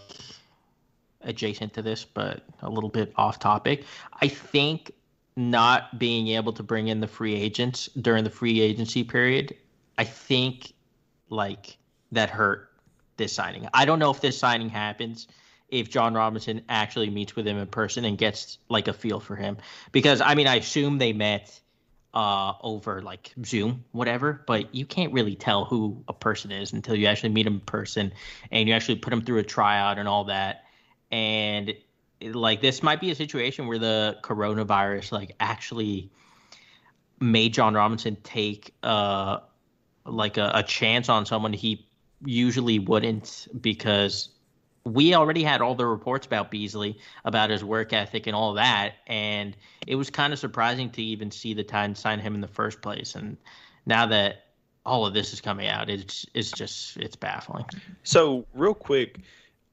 [1.24, 3.86] adjacent to this, but a little bit off topic.
[4.22, 4.92] I think
[5.36, 9.56] not being able to bring in the free agents during the free agency period,
[9.98, 10.74] I think
[11.30, 11.78] like
[12.12, 12.70] that hurt
[13.18, 13.68] this signing.
[13.74, 15.28] I don't know if this signing happens
[15.70, 19.36] if Jon Robinson actually meets with him in person and gets like a feel for
[19.36, 19.58] him.
[19.92, 21.60] Because I mean, I assume they met
[22.14, 26.96] uh, over like Zoom, whatever, but you can't really tell who a person is until
[26.96, 28.14] you actually meet him in person
[28.52, 30.63] and you actually put him through a tryout and all that
[31.14, 31.76] and
[32.22, 36.10] like this might be a situation where the coronavirus like actually
[37.20, 39.38] made Jon Robinson take uh
[40.06, 41.88] like a, a chance on someone he
[42.26, 44.30] usually wouldn't because
[44.86, 48.96] we already had all the reports about Beasley, about his work ethic and all that,
[49.08, 49.56] and
[49.88, 52.82] it was kind of surprising to even see the Titans sign him in the first
[52.82, 53.16] place.
[53.16, 53.38] And
[53.86, 54.48] now that
[54.86, 57.66] all of this is coming out, it's it's just it's baffling.
[58.04, 59.20] So real quick,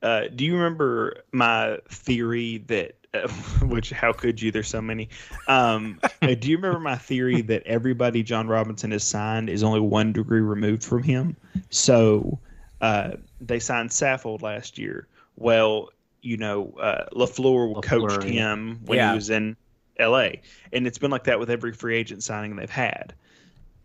[0.03, 3.29] uh, do you remember my theory that, uh,
[3.67, 4.51] which how could you?
[4.51, 5.09] There's so many.
[5.49, 9.81] Um, uh, do you remember my theory that everybody Jon Robinson has signed is only
[9.81, 11.37] one degree removed from him?
[11.71, 12.39] So
[12.81, 15.07] uh, they signed Saffold last year.
[15.37, 15.91] Well,
[16.23, 19.11] you know, uh, LaFleur, LaFleur coached him when yeah.
[19.11, 19.57] he was in
[19.99, 20.41] L.A.,
[20.73, 23.15] and it's been like that with every free agent signing they've had.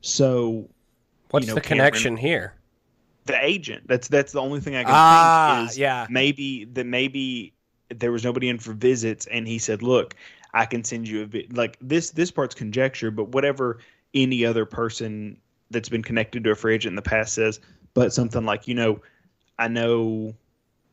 [0.01, 0.69] So,
[1.31, 2.53] what's you know, the Cameron, connection here?
[3.25, 3.87] The agent.
[3.87, 6.07] That's that's the only thing I can ah, think is yeah.
[6.09, 7.53] maybe that maybe
[7.89, 10.15] there was nobody in for visits and he said, "Look,
[10.53, 13.79] I can send you a bit like this this part's conjecture, but whatever
[14.13, 15.37] any other person
[15.71, 17.59] that's been connected to a free agent in the past says,
[17.93, 19.01] but something like, you know,
[19.59, 20.33] I know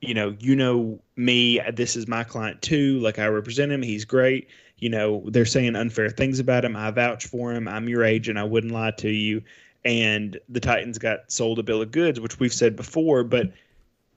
[0.01, 4.05] you know, you know me, this is my client too, like I represent him, he's
[4.05, 4.49] great.
[4.79, 6.75] You know, they're saying unfair things about him.
[6.75, 7.69] I vouch for him.
[7.69, 8.37] I'm your agent.
[8.37, 9.43] I wouldn't lie to you
[9.85, 13.25] and the Titans got sold a bill of goods, which we've said before.
[13.25, 13.53] But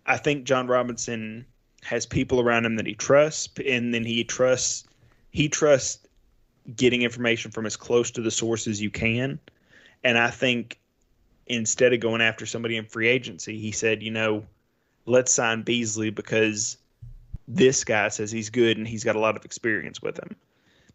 [0.06, 1.46] I think Jon Robinson
[1.84, 4.86] has people around him that he trusts, and then he trusts
[5.32, 6.08] he trusts
[6.76, 9.40] getting information from as close to the source as you can.
[10.04, 10.80] And I think
[11.48, 14.46] instead of going after somebody in free agency, he said, you know,
[15.06, 16.78] let's sign Beasley because
[17.48, 20.36] this guy says he's good and he's got a lot of experience with him.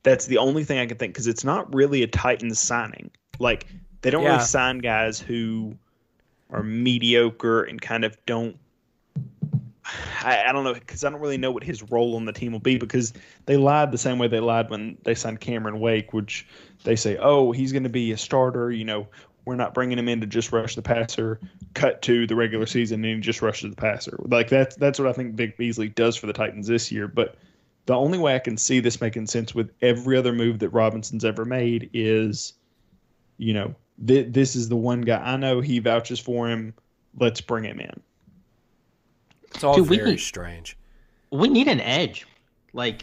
[0.03, 3.11] That's the only thing I can think because it's not really a Titans signing.
[3.39, 3.67] Like
[4.03, 4.33] they don't yeah.
[4.33, 5.77] really sign guys who
[6.51, 8.57] are mediocre and kind of don't.
[10.23, 12.53] I, I don't know because I don't really know what his role on the team
[12.53, 13.13] will be because
[13.47, 16.47] they lied the same way they lied when they signed Cameron Wake, which
[16.85, 18.71] they say, oh, he's going to be a starter.
[18.71, 19.09] You know,
[19.45, 21.41] we're not bringing him in to just rush the passer.
[21.75, 24.17] Cut to the regular season and he just rushes the passer.
[24.21, 27.09] Like that's that's what I think Vic Beasley does for the Titans this year.
[27.09, 27.37] But
[27.87, 31.25] the only way I can see this making sense with every other move that Robinson's
[31.25, 32.53] ever made is,
[33.39, 33.75] you know,
[34.07, 36.75] th- this is the one guy I know he vouches for him.
[37.19, 38.01] Let's bring him in.
[39.55, 40.79] It's all Dude, very need, strange.
[41.31, 42.27] We need an edge.
[42.73, 43.03] Like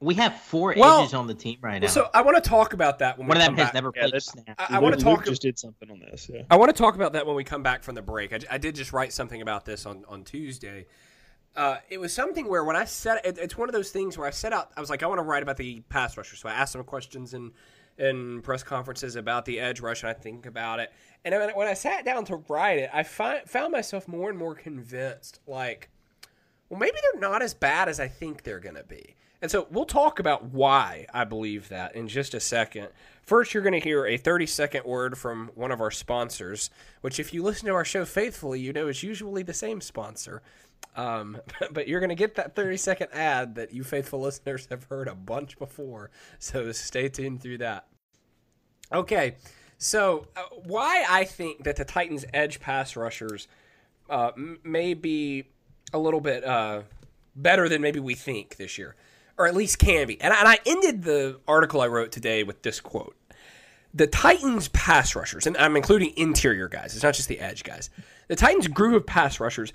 [0.00, 1.88] we have four well, edges on the team right now.
[1.88, 3.74] So I want to talk about that when one we of them has back.
[3.74, 4.56] never played yeah, snap.
[4.58, 5.24] I, I want to talk.
[5.24, 6.30] Just did something on this.
[6.32, 6.42] Yeah.
[6.50, 8.32] I want to talk about that when we come back from the break.
[8.32, 10.86] I, I did just write something about this on on Tuesday.
[11.56, 14.26] uh, it was something where when I set it, it's one of those things where
[14.26, 14.70] I set out.
[14.76, 16.84] I was like, I want to write about the pass rusher, so I asked some
[16.84, 17.52] questions in
[17.98, 20.92] in press conferences about the edge rush, and I think about it.
[21.24, 24.54] And when I sat down to write it, I find, found myself more and more
[24.54, 25.90] convinced, like,
[26.68, 29.16] well, maybe they're not as bad as I think they're going to be.
[29.42, 32.88] And so we'll talk about why I believe that in just a second.
[33.22, 36.70] First, you're going to hear a 30 second word from one of our sponsors,
[37.02, 40.42] which, if you listen to our show faithfully, you know is usually the same sponsor.
[40.96, 41.38] Um,
[41.72, 45.08] but you're going to get that 30 second ad that you faithful listeners have heard
[45.08, 46.10] a bunch before.
[46.38, 47.86] So stay tuned through that.
[48.92, 49.36] Okay.
[49.78, 53.46] So, uh, why I think that the Titans' edge pass rushers
[54.08, 55.44] uh, m- may be
[55.92, 56.82] a little bit uh,
[57.34, 58.96] better than maybe we think this year,
[59.36, 60.20] or at least can be.
[60.20, 63.16] And I, and I ended the article I wrote today with this quote
[63.92, 67.90] The Titans' pass rushers, and I'm including interior guys, it's not just the edge guys.
[68.28, 69.74] The Titans' group of pass rushers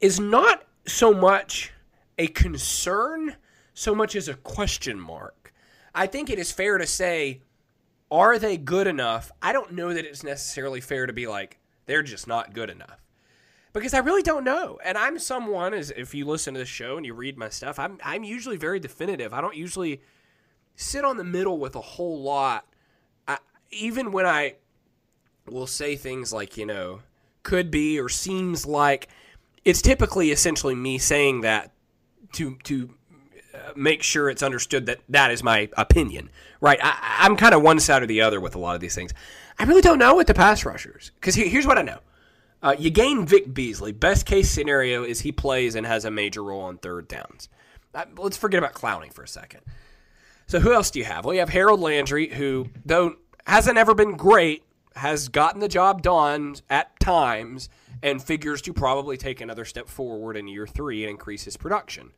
[0.00, 1.72] is not so much
[2.18, 3.36] a concern
[3.78, 5.52] so much as a question mark.
[5.94, 7.42] I think it is fair to say,
[8.10, 9.30] are they good enough?
[9.40, 13.00] I don't know that it's necessarily fair to be like, they're just not good enough.
[13.72, 14.80] Because I really don't know.
[14.84, 17.78] And I'm someone, as if you listen to the show and you read my stuff,
[17.78, 19.32] I'm, I'm usually very definitive.
[19.32, 20.00] I don't usually
[20.74, 22.66] sit on the middle with a whole lot.
[23.28, 23.38] I,
[23.70, 24.56] even when I
[25.46, 27.00] will say things like, you know,
[27.44, 29.08] could be or seems like,
[29.64, 31.72] it's typically essentially me saying that
[32.32, 32.94] to to
[33.54, 36.30] uh, make sure it's understood that that is my opinion,
[36.60, 36.78] right?
[36.82, 39.12] I, am kind of one side or the other with a lot of these things.
[39.58, 41.98] I really don't know with the pass rushers because here's what I know:
[42.62, 43.92] uh, you gain Vic Beasley.
[43.92, 47.48] Best case scenario is he plays and has a major role on third downs.
[47.94, 49.60] Uh, let's forget about Clowney for a second.
[50.46, 51.24] So who else do you have?
[51.24, 54.64] Well, you have Harold Landry, who though hasn't ever been great,
[54.96, 57.68] has gotten the job done at times
[58.02, 62.12] and figures to probably take another step forward in year three and increase his production.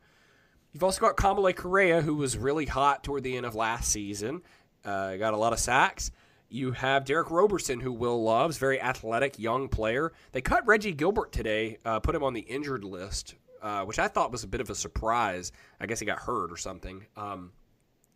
[0.71, 4.41] You've also got Kamalei Correa, who was really hot toward the end of last season,
[4.85, 6.11] uh, got a lot of sacks.
[6.49, 10.11] You have Derick Roberson, who Will loves, very athletic young player.
[10.31, 14.07] They cut Reggie Gilbert today, uh, put him on the injured list, uh, which I
[14.07, 15.51] thought was a bit of a surprise.
[15.79, 17.05] I guess he got hurt or something.
[17.15, 17.51] Um,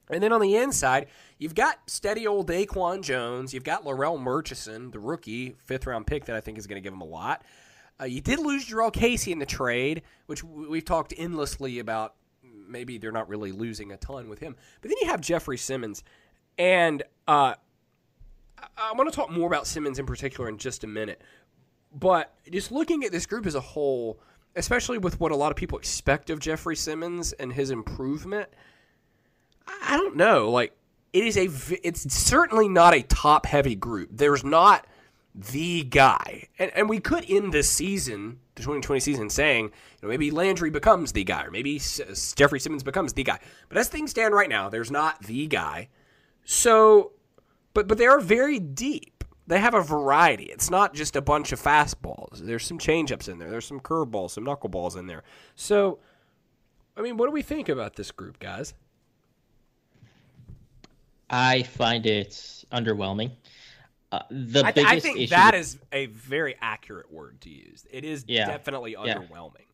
[0.10, 1.08] and then on the inside,
[1.40, 3.54] you've got steady old Daquan Jones.
[3.54, 6.84] You've got Larrell Murchison, the rookie, fifth round pick that I think is going to
[6.84, 7.44] give him a lot.
[8.00, 12.16] Uh, you did lose Jurrell Casey in the trade, which we've talked endlessly about.
[12.44, 14.56] Maybe they're not really losing a ton with him.
[14.82, 16.04] But then you have Jeffrey Simmons.
[16.58, 17.56] And uh,
[18.78, 21.22] I want to talk more about Simmons in particular in just a minute.
[21.94, 24.20] But just looking at this group as a whole,
[24.56, 28.50] especially with what a lot of people expect of Jeffrey Simmons and his improvement–
[29.68, 30.50] I don't know.
[30.52, 30.76] Like
[31.14, 31.50] it is a
[31.88, 34.10] it's certainly not a top heavy group.
[34.12, 34.86] There's not
[35.34, 36.48] the guy.
[36.58, 40.70] And, and we could end this season, the 2020 season, saying, you know, maybe Landry
[40.70, 43.40] becomes the guy, or maybe S- Jeffrey Simmons becomes the guy.
[43.68, 45.90] But as things stand right now, there's not the guy.
[46.46, 47.12] So,
[47.74, 49.24] but but they are very deep.
[49.48, 50.46] They have a variety.
[50.46, 52.40] It's not just a bunch of fastballs.
[52.40, 53.50] There's some changeups in there.
[53.50, 55.24] There's some curveballs, some knuckleballs in there.
[55.56, 56.00] So,
[56.98, 58.74] I mean, what do we think about this group, guys?
[61.30, 62.32] I find it
[62.72, 63.32] underwhelming.
[64.12, 65.62] Uh, the I, th- I think that with...
[65.62, 67.86] is a very accurate word to use.
[67.92, 68.48] It is yeah.
[68.48, 69.66] definitely underwhelming.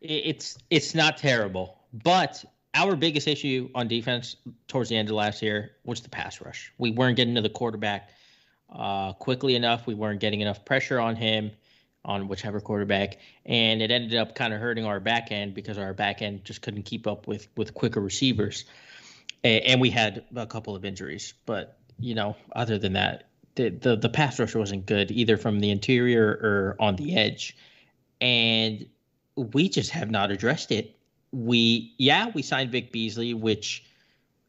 [0.00, 2.44] It's it's not terrible, but
[2.74, 4.36] our biggest issue on defense
[4.68, 6.72] towards the end of last year was the pass rush.
[6.78, 8.10] We weren't getting to the quarterback
[8.70, 9.86] uh, quickly enough.
[9.86, 11.50] We weren't getting enough pressure on him,
[12.04, 15.92] on whichever quarterback, and it ended up kind of hurting our back end because our
[15.92, 18.64] back end just couldn't keep up with with quicker receivers
[19.44, 21.34] and, we had a couple of injuries.
[21.46, 25.60] But you know, other than that, the, the the pass rush wasn't good either from
[25.60, 27.56] the interior or on the edge,
[28.20, 28.86] and
[29.36, 30.96] we just have not addressed it.
[31.32, 33.84] We yeah, we signed Vic Beasley, which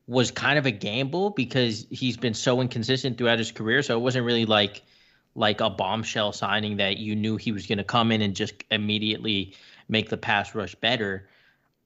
[0.08, 3.82] was kind of a gamble because he's been so inconsistent throughout his career.
[3.84, 4.82] So it wasn't really like
[5.36, 8.54] like a bombshell signing that you knew he was going to come in and just
[8.70, 9.56] immediately
[9.88, 11.30] make the pass rush better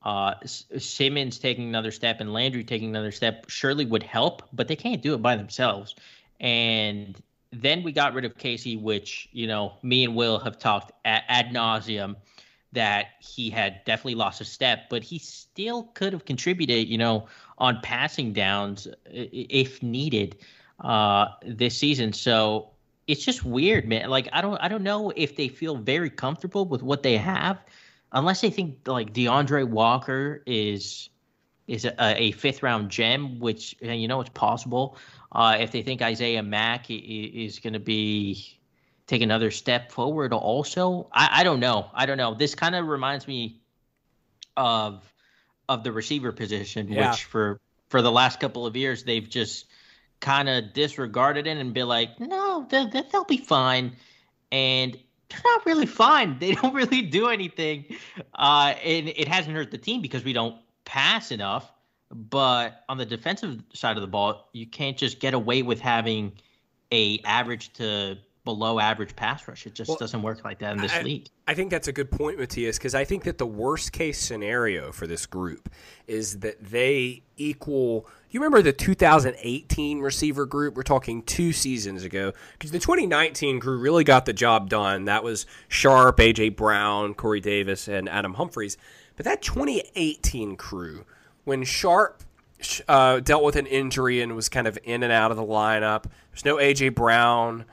[0.05, 4.75] uh, Simmons taking another step and Landry taking another step surely would help, but they
[4.75, 5.95] can't do it by themselves.
[6.39, 10.91] And then we got rid of Casey, which you know me and Will have talked
[11.05, 12.15] ad, ad nauseum
[12.71, 17.25] that he had definitely lost a step, but he still could have contributed, you know,
[17.57, 20.35] on passing downs if needed
[20.81, 22.11] uh, this season.
[22.13, 22.69] So
[23.07, 24.09] it's just weird, man.
[24.09, 27.57] Like I don't I don't know if they feel very comfortable with what they have
[28.15, 31.09] unless they think like DeAndre Walker is
[31.67, 34.97] is a, a fifth round gem, which you know it's possible.
[35.31, 38.57] Uh, if they think Isaiah Mack is going to be
[39.07, 40.33] take another step forward.
[40.33, 41.91] Also, I, I don't know.
[41.93, 42.33] I don't know.
[42.33, 43.59] This kind of reminds me
[44.57, 45.03] of
[45.67, 47.11] of the receiver position, Yeah.
[47.11, 47.59] which for
[47.89, 49.65] for the last couple of years they've just
[50.21, 53.95] kind of disregarded it and be like, no, they'll, they'll be fine,
[54.51, 54.97] and
[55.29, 56.37] they're not really fun.
[56.39, 57.85] They don't really do anything,
[58.33, 60.55] uh, and it hasn't hurt the team because we don't
[60.85, 61.71] pass enough.
[62.11, 66.33] But on the defensive side of the ball, you can't just get away with having
[66.91, 69.65] a average to below average pass rush.
[69.67, 71.27] It just Well, doesn't work like that in this I- league.
[71.47, 74.91] I think that's a good point, Matthias, because I think that the worst case scenario
[74.91, 75.67] for this group
[76.07, 78.07] is that they equal.
[78.29, 80.75] You remember the 2018 receiver group?
[80.75, 82.33] We're talking two seasons ago.
[82.53, 85.05] Because the 2019 crew really got the job done.
[85.05, 86.49] That was Sharp, A.J.
[86.49, 88.77] Brown, Corey Davis, and Adam Humphries.
[89.15, 91.05] But that 2018 crew,
[91.45, 92.23] when Sharp
[92.87, 96.05] uh, dealt with an injury and was kind of in and out of the lineup,
[96.31, 96.89] there's no A.J.
[96.89, 97.65] Brown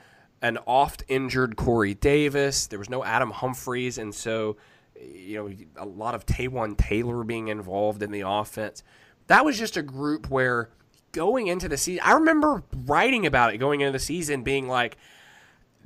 [0.42, 2.66] an oft injured Corey Davis.
[2.66, 4.56] There was no Adam Humphries, and so
[5.00, 8.82] you know a lot of Taywan Taylor being involved in the offense.
[9.28, 10.70] That was just a group where
[11.12, 14.96] going into the season, I remember writing about it going into the season, being like,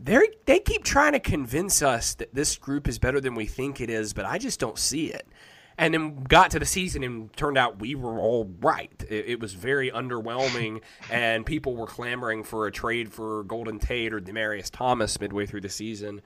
[0.02, 3.80] they they keep trying to convince us that this group is better than we think
[3.80, 5.26] it is, but I just don't see it.
[5.78, 9.04] And then got to the season and turned out we were all right.
[9.08, 14.14] It, it was very underwhelming, and people were clamoring for a trade for Golden Tate
[14.14, 16.22] or Demaryius Thomas midway through the season.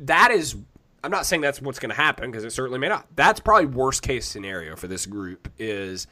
[0.00, 0.56] That is,
[1.04, 3.06] I'm not saying that's what's going to happen because it certainly may not.
[3.14, 6.08] That's probably worst case scenario for this group is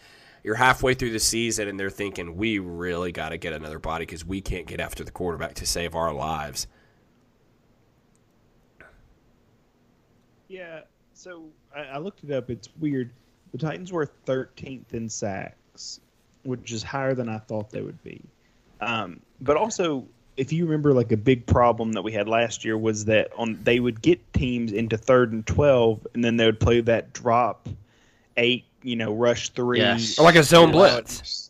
[0.47, 4.07] you're halfway through the season and they're thinking we really got to get another body
[4.07, 6.69] because we can't get after the quarterback to save our lives.
[10.47, 10.83] Yeah.
[11.15, 12.51] So I, I looked it up.
[12.51, 13.11] It's weird.
[13.53, 16.01] The Titans were 13th in sacks,
[16.43, 18.21] which is higher than I thought they would be.
[18.81, 20.07] Um, but also,
[20.37, 23.59] if you remember, like a big problem that we had last year was that on
[23.65, 27.69] they would get teams into third and 12, and then they would play that drop
[28.37, 30.19] eight, you know, rush three, Yes.
[30.19, 31.46] Or like a zone blitz.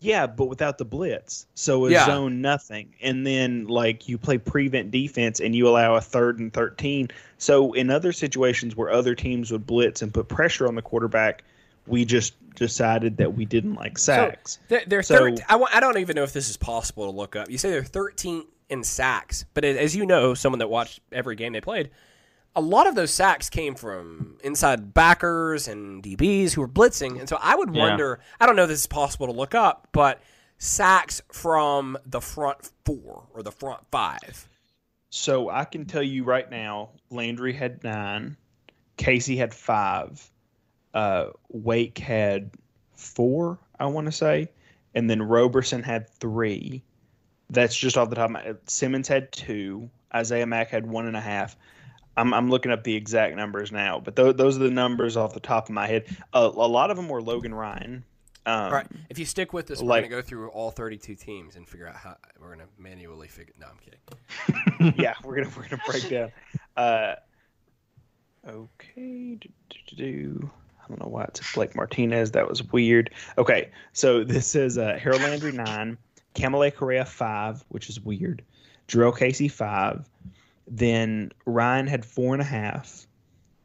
[0.00, 1.46] Yeah, but without the blitz.
[1.54, 2.06] So a Yeah.
[2.06, 2.94] zone nothing.
[3.02, 7.08] And then like you play prevent defense and you allow a third and 13.
[7.38, 11.42] So in other situations where other teams would blitz and put pressure on the quarterback,
[11.86, 14.52] we just decided that we didn't like sacks.
[14.52, 17.36] So they're, they're So- thir- I, don't even know if this is possible to look
[17.36, 17.50] up.
[17.50, 21.52] You say they're 13 in sacks, but as you know, someone that watched every game
[21.52, 21.90] they played,
[22.56, 27.18] a lot of those sacks came from inside backers and DBs who were blitzing.
[27.20, 27.80] And so I would Yeah.
[27.80, 30.20] wonder, I don't know if this is possible to look up, but
[30.58, 34.48] sacks from the front four or the front five.
[35.10, 38.36] So I can tell you right now, Landry had nine,
[38.96, 40.30] Casey had five,
[40.94, 42.50] uh, Wake had
[42.94, 44.50] four, I want to say,
[44.94, 46.82] and then Roberson had three.
[47.48, 51.16] That's just off the top of my Simmons had two, Isaiah Mack had one and
[51.16, 51.56] a half.
[52.16, 55.32] I'm, I'm looking up the exact numbers now, but th- those are the numbers off
[55.32, 56.04] the top of my head.
[56.32, 58.04] a a lot of them were Logan Ryan.
[58.46, 58.86] Um, All right.
[59.10, 61.68] If you stick with this, we're like- going to go through all 32 teams and
[61.68, 63.52] figure out how we're going to manually figure.
[63.60, 64.94] No, I'm kidding.
[64.98, 66.32] yeah, we're gonna we're gonna break down.
[66.76, 67.14] Uh,
[68.48, 70.50] okay, do, do, do.
[70.82, 72.32] I don't know why it said Blake Martinez.
[72.32, 73.10] That was weird.
[73.38, 75.98] Okay, so this is uh, Harold Landry nine,
[76.34, 78.42] Kamalei Correa five, which is weird.
[78.88, 80.08] Jurrell Casey five,
[80.70, 83.06] then Ryan had four and a half,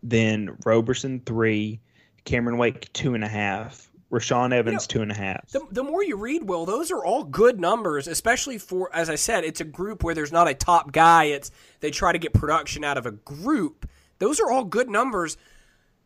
[0.04, 1.80] then Roberson three,
[2.26, 5.50] Cameron Wake two and a half, Rashaan Evans two and a half.
[5.50, 9.16] The, the more you read, Will, those are all good numbers, especially for, as I
[9.16, 11.26] said, it's a group where there's not a top guy.
[11.26, 13.88] It's they try to get production out of a group.
[14.20, 15.38] Those are all good numbers.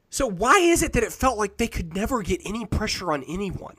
[0.10, 3.24] So why is it that it felt like they could never get any pressure on
[3.24, 3.76] anyone?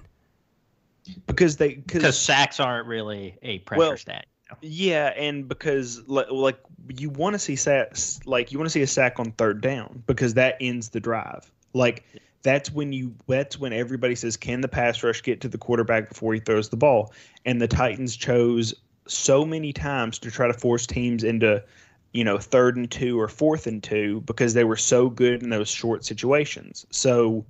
[1.26, 4.26] because they Because sacks aren't really a pressure Well, stat.
[4.60, 8.82] Yeah, and because li- like you want to see sacks, like you want to see
[8.82, 11.50] a sack on third down because that ends the drive.
[11.72, 12.04] Like
[12.42, 16.08] that's when you that's when everybody says, "Can the pass rush get to the quarterback
[16.08, 17.12] before he throws the ball?"
[17.44, 18.74] And the Titans chose
[19.06, 21.62] so many times to try to force teams into
[22.12, 25.50] you know third and two or fourth and two because they were so good in
[25.50, 26.86] those short situations.
[26.90, 27.44] So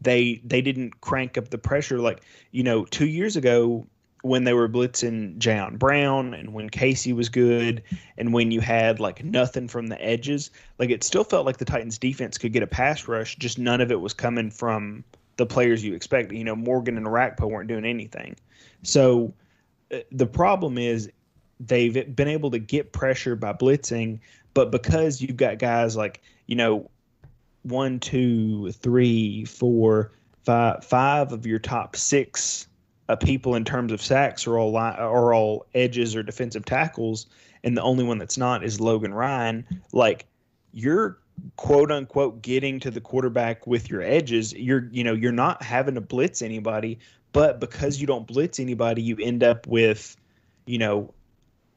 [0.00, 2.22] they they didn't crank up the pressure like
[2.52, 3.86] you know two years ago
[4.22, 7.82] when they were blitzing Jayon Brown and when Casey was good
[8.16, 11.64] and when you had like nothing from the edges, like it still felt like the
[11.64, 15.04] Titans defense could get a pass rush, just none of it was coming from
[15.36, 16.36] the players you expected.
[16.36, 18.36] You know, Morgan and Orakpo weren't doing anything.
[18.82, 19.32] So
[19.92, 21.10] uh, the problem is
[21.60, 24.20] they've been able to get pressure by blitzing,
[24.54, 26.90] but because you've got guys like, you know,
[27.62, 30.12] one, two, three, four,
[30.44, 32.67] five, five of your top six
[33.08, 37.26] uh, people in terms of sacks are all li- are all edges or defensive tackles,
[37.64, 39.66] and the only one that's not is Logan Ryan.
[39.92, 40.26] Like
[40.72, 41.18] you're
[41.56, 44.52] quote unquote getting to the quarterback with your edges.
[44.52, 46.98] You're you know you're not having to blitz anybody,
[47.32, 50.16] but because you don't blitz anybody, you end up with
[50.66, 51.12] you know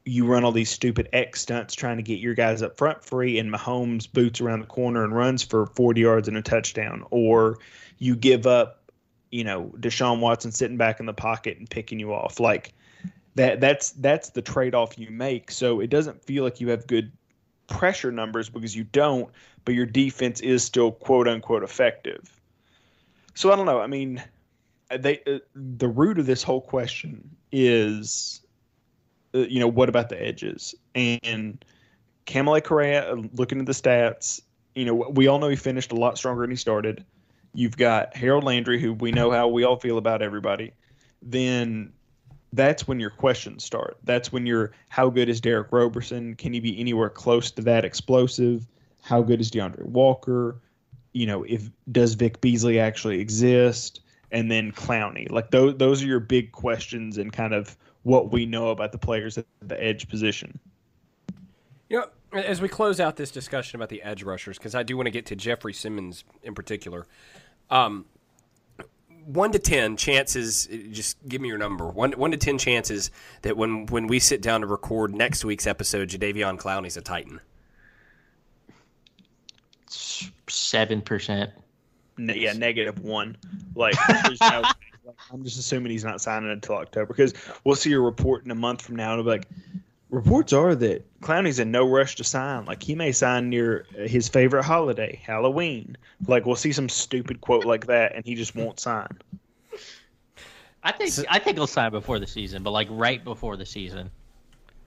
[0.03, 3.37] you run all these stupid X stunts trying to get your guys up front free,
[3.39, 7.59] and Mahomes boots around the corner and runs for 40 yards and a touchdown, or
[7.99, 8.80] you give up,
[9.31, 12.39] you know, Deshaun Watson sitting back in the pocket and picking you off.
[12.39, 12.73] Like
[13.35, 15.51] that, that's that's the trade off you make.
[15.51, 17.11] So it doesn't feel like you have good
[17.67, 19.29] pressure numbers because you don't,
[19.65, 22.39] but your defense is still quote unquote effective.
[23.33, 23.79] So I don't know.
[23.79, 24.21] I mean,
[24.99, 28.41] they uh, the root of this whole question is
[29.33, 30.75] uh, you know, what about the edges?
[30.95, 31.63] And
[32.25, 34.41] Kamalei Correa, uh, looking at the stats,
[34.75, 37.05] you know, we all know he finished a lot stronger than he started.
[37.53, 40.73] You've got Harold Landry, who we know how we all feel about everybody.
[41.21, 41.91] Then
[42.53, 43.97] that's when your questions start.
[44.03, 46.35] That's when you're, how good is Derick Roberson?
[46.35, 48.67] Can he be anywhere close to that explosive?
[49.01, 50.61] How good is DeAndre Walker?
[51.13, 54.01] You know, if does Vic Beasley actually exist?
[54.31, 55.29] And then Clowney.
[55.29, 58.97] Like those, those are your big questions and kind of what we know about the
[58.97, 60.57] players at the edge position.
[61.89, 65.07] Know, as we close out this discussion about the edge rushers, because I do want
[65.07, 67.07] to get to Jeffrey Simmons in particular.
[67.69, 68.05] Um,
[69.25, 70.67] one to ten chances.
[70.91, 71.87] Just give me your number.
[71.87, 73.11] One one to ten chances
[73.43, 77.39] that when when we sit down to record next week's episode, Jadeveon Clowney's a Titan.
[79.87, 81.51] Seven percent.
[82.17, 83.37] yeah, negative one.
[83.75, 83.95] Like,
[84.41, 84.63] no,
[85.31, 88.55] I'm just assuming he's not signing until October because we'll see a report in a
[88.55, 89.47] month from now and it'll be like,
[90.11, 92.65] reports are that Clowney's in no rush to sign.
[92.65, 95.97] Like he may sign near his favorite holiday, Halloween.
[96.27, 99.07] Like we'll see some stupid quote like that, and he just won't sign.
[100.83, 104.11] I think I think he'll sign before the season, but like right before the season.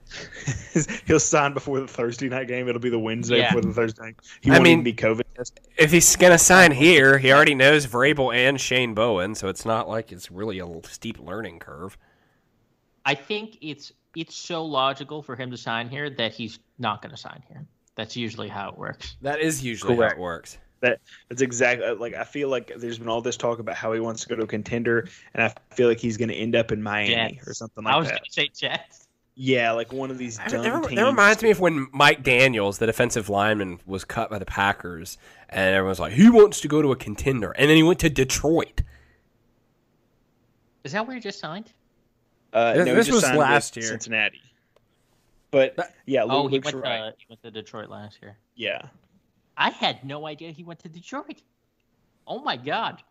[1.07, 2.69] He'll sign before the Thursday night game.
[2.69, 3.47] It'll be the Wednesday Yeah.
[3.47, 4.03] before the Thursday.
[4.03, 4.15] Night.
[4.41, 5.65] He I won't mean- even be COVID tested.
[5.77, 9.89] If he's gonna sign here, he already knows Vrabel and Shane Bowen, so it's not
[9.89, 11.97] like it's really a steep learning curve.
[13.03, 17.11] I think it's it's so logical for him to sign here that he's not going
[17.11, 17.65] to sign here.
[17.95, 19.15] That's usually how it works.
[19.21, 20.13] That is usually Correct.
[20.13, 20.57] how it works.
[20.81, 20.99] That
[21.29, 23.99] that's exactly uh, like I feel like there's been all this talk about how he
[24.01, 26.71] wants to go to a contender, and I feel like he's going to end up
[26.71, 27.47] in Miami Jets.
[27.47, 27.95] or something like that.
[27.95, 29.07] I was going to say Jets.
[29.37, 30.95] Yeah, like one of these I- dumb That, teams.
[30.99, 35.17] that reminds me of when Mike Daniels, the defensive lineman, was cut by the Packers,
[35.49, 38.09] and everyone's like, "He wants to go to a contender," and then he went to
[38.09, 38.81] Detroit.
[40.83, 41.71] Is that where he just signed?
[42.55, 43.85] Uh, This- no, he this just was last year.
[43.85, 44.41] Cincinnati.
[45.51, 47.11] But That- yeah, oh, he went right.
[47.11, 48.37] to he went to Detroit last year.
[48.55, 48.87] Yeah,
[49.57, 51.41] I had no idea he went to Detroit.
[52.25, 53.03] Oh my god,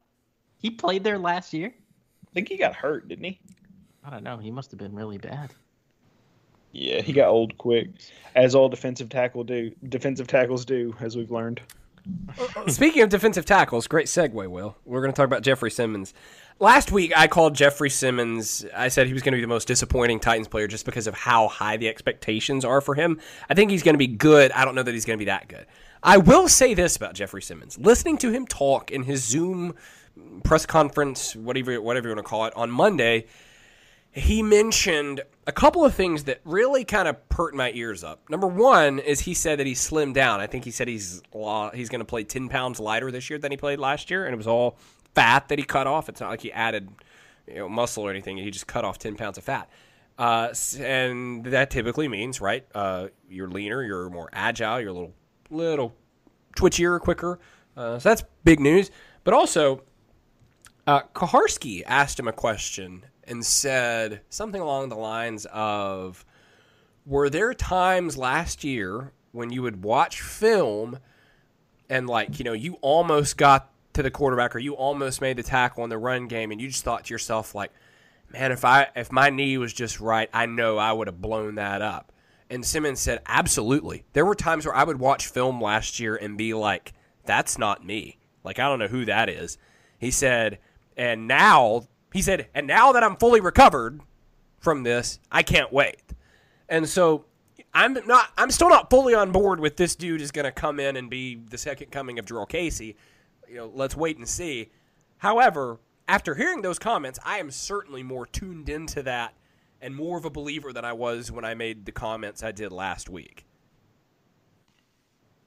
[0.59, 1.73] he played there last year.
[1.77, 3.41] I think he got hurt, didn't he?
[4.03, 4.39] I don't know.
[4.39, 5.53] He must have been really bad.
[6.73, 7.89] Yeah, he got old quick,
[8.35, 9.71] as all defensive tackle do.
[9.89, 11.61] Defensive tackles do, as we've learned.
[12.69, 14.77] Speaking of defensive tackles, great segue, Will.
[14.85, 16.13] We're going to talk about Jeffrey Simmons.
[16.61, 18.65] Last week, I called Jeffrey Simmons.
[18.77, 21.15] I said he was going to be the most disappointing Titans player just because of
[21.15, 23.21] how high the expectations are for him.
[23.49, 24.53] I think he's going to be good.
[24.53, 25.67] I don't know that he's going to be that good.
[26.03, 27.79] I will say this about Jeffrey Simmons.
[27.79, 29.75] Listening to him talk in his Zoom
[30.45, 33.27] press conference, whatever whatever you want to call it, on Monday,
[34.13, 38.29] he mentioned a couple of things that really kind of perked my ears up.
[38.31, 40.41] Number one is he said that he slimmed down.
[40.41, 41.23] I think he said he's
[41.75, 44.33] he's going to play ten pounds lighter this year than he played last year, and
[44.33, 44.79] it was all
[45.15, 46.09] fat that he cut off.
[46.09, 46.89] It's not like he added
[47.47, 48.37] you know muscle or anything.
[48.37, 49.69] He just cut off ten pounds of fat.
[50.17, 52.65] Uh, and that typically means right.
[52.75, 55.15] Uh, you're leaner, you're more agile, you're a little
[55.51, 55.95] little
[56.57, 57.39] twitchier, quicker.
[57.77, 58.91] Uh, so that's big news.
[59.25, 59.83] But also,
[60.87, 66.25] uh, Kuharsky asked him a question and said something along the lines of
[67.07, 70.99] Were there times last year when you would watch film
[71.91, 75.43] and, like, you know, you almost got to the quarterback or you almost made the
[75.43, 77.71] tackle in the run game and you just thought to yourself, like,
[78.33, 81.57] man, if I if my knee was just right, I know I would have blown
[81.57, 82.11] that up.
[82.51, 84.05] And Simmons said, absolutely.
[84.13, 86.93] There were times where I would watch film last year and be like,
[87.25, 88.19] that's not me.
[88.45, 89.57] Like, I don't know who that is.
[89.99, 90.59] He said,
[90.97, 94.01] and now, he said, and now that I'm fully recovered
[94.61, 96.01] from this, I can't wait.
[96.69, 97.25] And so
[97.75, 100.79] I'm not, I'm still not fully on board with this dude is going to come
[100.79, 102.97] in and be the second coming of Jurrell Casey.
[103.49, 104.71] You know, let's wait and see.
[105.19, 109.35] However, after hearing those comments, I am certainly more tuned into that
[109.81, 112.71] and more of a believer than I was when I made the comments I did
[112.71, 113.45] last week.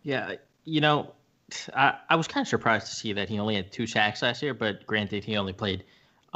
[0.03, 0.33] Yeah,
[0.65, 1.13] you know,
[1.73, 4.41] I, I was kind of surprised to see that he only had two sacks last
[4.43, 5.85] year, but granted, he only played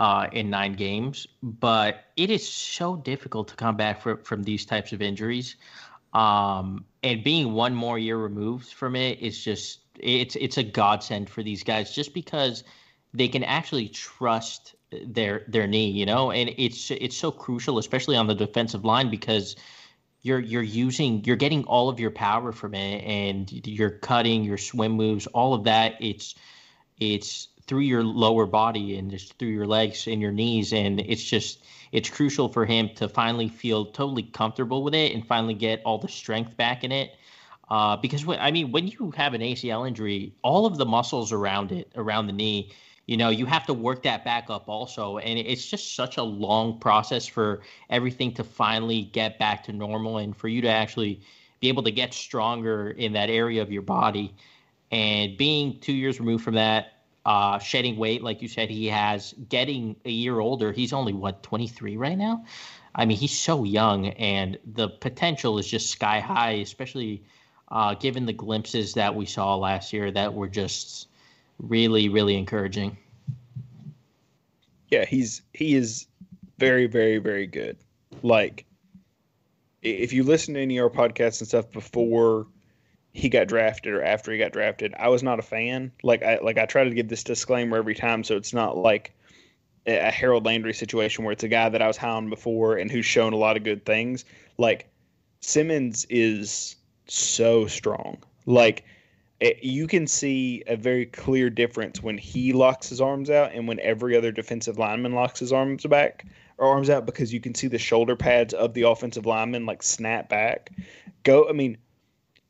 [0.01, 1.27] uh, in nine games.
[1.43, 5.55] But it is so difficult to come back from from these types of injuries.
[6.13, 11.29] Um, and being one more year removed from it is just it's it's a godsend
[11.29, 12.63] for these guys just because
[13.13, 14.75] they can actually trust
[15.05, 19.11] their their knee, you know, and it's it's so crucial, especially on the defensive line,
[19.11, 19.55] because
[20.23, 24.57] you're you're using you're getting all of your power from it, and you're cutting your
[24.57, 25.93] swim moves, all of that.
[25.99, 26.33] It's
[26.99, 31.23] it's through your lower body and just through your legs and your knees, and it's
[31.23, 35.81] just it's crucial for him to finally feel totally comfortable with it and finally get
[35.85, 37.15] all the strength back in it.
[37.69, 41.31] Uh, because when, I mean, when you have an ACL injury, all of the muscles
[41.31, 42.71] around it, around the knee,
[43.07, 45.17] you know, you have to work that back up also.
[45.17, 50.17] And it's just such a long process for everything to finally get back to normal
[50.17, 51.21] and for you to actually
[51.59, 54.33] be able to get stronger in that area of your body.
[54.91, 59.33] And being two years removed from that, uh, shedding weight, like you said, he has,
[59.49, 60.71] getting a year older.
[60.71, 62.45] He's only, what, 23 right now?
[62.93, 67.23] I mean, he's so young, and the potential is just sky high, especially
[67.69, 71.07] uh, given the glimpses that we saw last year that were just
[71.59, 72.97] really, really encouraging.
[74.89, 76.07] Yeah, he's he is
[76.57, 77.77] very, very, very good.
[78.23, 78.65] Like,
[79.81, 82.47] if you listen to any of our podcasts and stuff before
[83.13, 85.91] he got drafted or after he got drafted, I was not a fan.
[86.03, 89.13] Like, I like I try to give this disclaimer every time, so it's not like
[89.87, 92.91] a Harold Landry situation where it's a guy that I was high on before and
[92.91, 94.25] who's shown a lot of good things.
[94.57, 94.87] Like
[95.39, 96.75] Simmons is
[97.07, 98.21] so strong.
[98.45, 98.85] Like
[99.39, 103.67] it, you can see a very clear difference when he locks his arms out and
[103.67, 106.25] when every other defensive lineman locks his arms back
[106.59, 109.81] or arms out because you can see the shoulder pads of the offensive lineman like
[109.81, 110.69] snap back.
[111.23, 111.77] Go, I mean,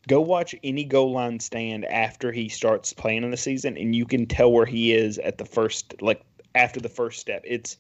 [0.07, 4.05] go watch any goal line stand after he starts playing in the season, and you
[4.05, 6.21] can tell where he is at the first, like
[6.55, 7.43] after the first step.
[7.45, 7.77] It's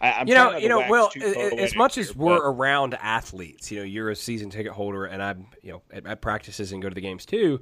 [0.00, 1.10] I, you know, you know, well,
[1.58, 5.46] as much as we're around athletes, you know, you're a season ticket holder, and I'm,
[5.62, 7.60] you know, at, at, practices and go to the games too.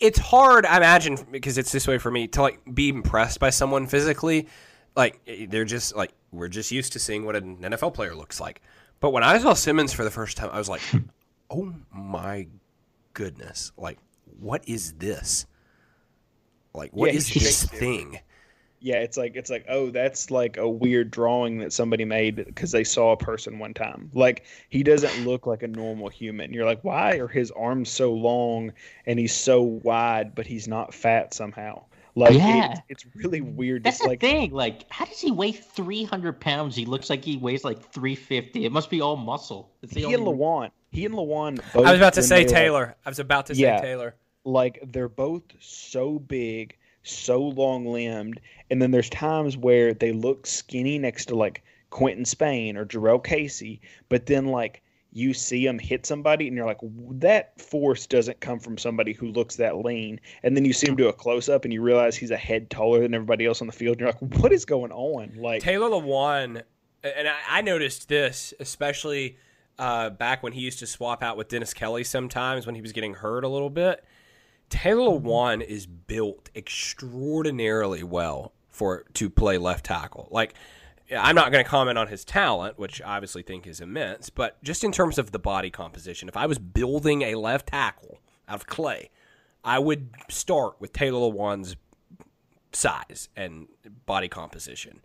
[0.00, 3.50] It's hard, I imagine, because it's this way for me to like be impressed by
[3.50, 4.48] someone physically.
[4.96, 8.38] Like eh, they're just like we're just used to seeing what an NFL player looks
[8.38, 8.60] like.
[9.00, 10.82] But when I saw Simmons for the first time, I was like,
[11.50, 12.46] "Oh my
[13.12, 13.72] goodness!
[13.76, 13.98] Like,
[14.38, 15.46] what is this?
[16.72, 18.20] Like, what yeah, is this thing?"
[18.80, 22.72] yeah, it's like it's like oh, that's like a weird drawing that somebody made because
[22.72, 24.10] they saw a person one time.
[24.14, 26.52] Like he doesn't look like a normal human.
[26.52, 28.72] You're like, why are his arms so long
[29.06, 31.84] and he's so wide, but he's not fat somehow?
[32.14, 32.72] Like yeah.
[32.72, 33.84] It, it's really weird.
[33.84, 34.50] That's it's the like, thing.
[34.50, 36.74] Like, how does he weigh three hundred pounds?
[36.74, 38.64] He looks like he weighs like three fifty.
[38.64, 39.70] It must be all muscle.
[39.90, 40.14] he only...
[40.14, 40.70] and Lewan.
[40.90, 41.60] He and Lewan.
[41.74, 42.86] I was about to say Taylor.
[42.86, 44.14] Like, I was about to say yeah, Taylor.
[44.44, 48.40] Like they're both so big so long limbed.
[48.70, 53.22] And then there's times where they look skinny next to like Quinton Spain or Jurrell
[53.22, 54.82] Casey, but then like
[55.12, 59.32] you see them hit somebody and you're like, that force doesn't come from somebody who
[59.32, 60.20] looks that lean.
[60.44, 62.70] And then you see him do a close up and you realize he's a head
[62.70, 63.94] taller than everybody else on the field.
[63.94, 65.32] And you're like, what is going on?
[65.36, 66.62] Like Taylor Lewan,
[67.02, 69.36] and I noticed this especially
[69.80, 72.92] uh, back when he used to swap out with Dennis Kelly sometimes when he was
[72.92, 74.04] getting hurt a little bit.
[74.68, 80.28] Taylor Lewan is built extraordinarily well for to play left tackle.
[80.30, 80.54] Like
[81.16, 84.62] I'm not going to comment on his talent, which I obviously think is immense, but
[84.62, 88.18] just in terms of the body composition, if I was building a left tackle
[88.48, 89.10] out of clay,
[89.64, 91.76] I would start with Taylor Lewan's
[92.72, 93.66] size and
[94.04, 95.00] body composition.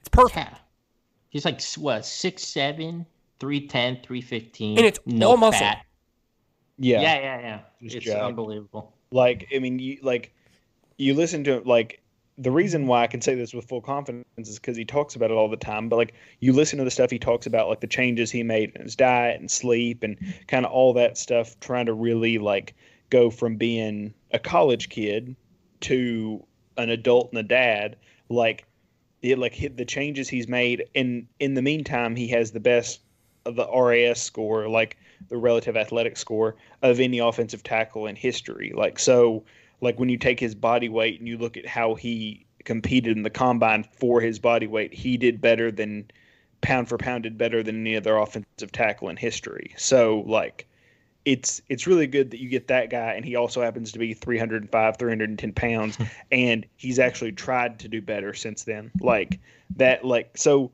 [0.00, 0.50] It's perfect.
[0.52, 0.58] Yeah.
[1.30, 3.06] He's like what, 6'7",
[3.40, 4.78] 310, 315.
[4.78, 5.60] And it's no all muscle.
[5.60, 5.84] Fat.
[6.78, 7.60] Yeah, yeah, yeah, yeah.
[7.82, 8.22] Just it's jacked.
[8.22, 8.94] unbelievable.
[9.10, 10.32] Like, I mean, you like
[10.96, 12.02] you listen to like
[12.36, 15.32] the reason why I can say this with full confidence is because he talks about
[15.32, 15.88] it all the time.
[15.88, 18.72] But like you listen to the stuff he talks about, like the changes he made
[18.76, 20.16] in his diet and sleep and
[20.46, 22.74] kind of all that stuff, trying to really like
[23.10, 25.34] go from being a college kid
[25.80, 26.44] to
[26.76, 27.96] an adult and a dad.
[28.28, 28.66] Like
[29.20, 33.00] it, like hit the changes he's made, and in the meantime, he has the best
[33.00, 33.07] of
[33.56, 34.68] the RAS score.
[34.68, 34.96] Like
[35.28, 38.72] the relative athletic score of any offensive tackle in history.
[38.74, 39.44] Like so,
[39.80, 43.22] like when you take his body weight and you look at how he competed in
[43.22, 46.10] the combine for his body weight, he did better than
[46.60, 49.74] pound for pound did better than any other offensive tackle in history.
[49.76, 50.66] So like
[51.24, 54.14] it's it's really good that you get that guy and he also happens to be
[54.14, 55.98] 305 310 pounds
[56.32, 59.38] and he's actually tried to do better since then like
[59.76, 60.70] that like so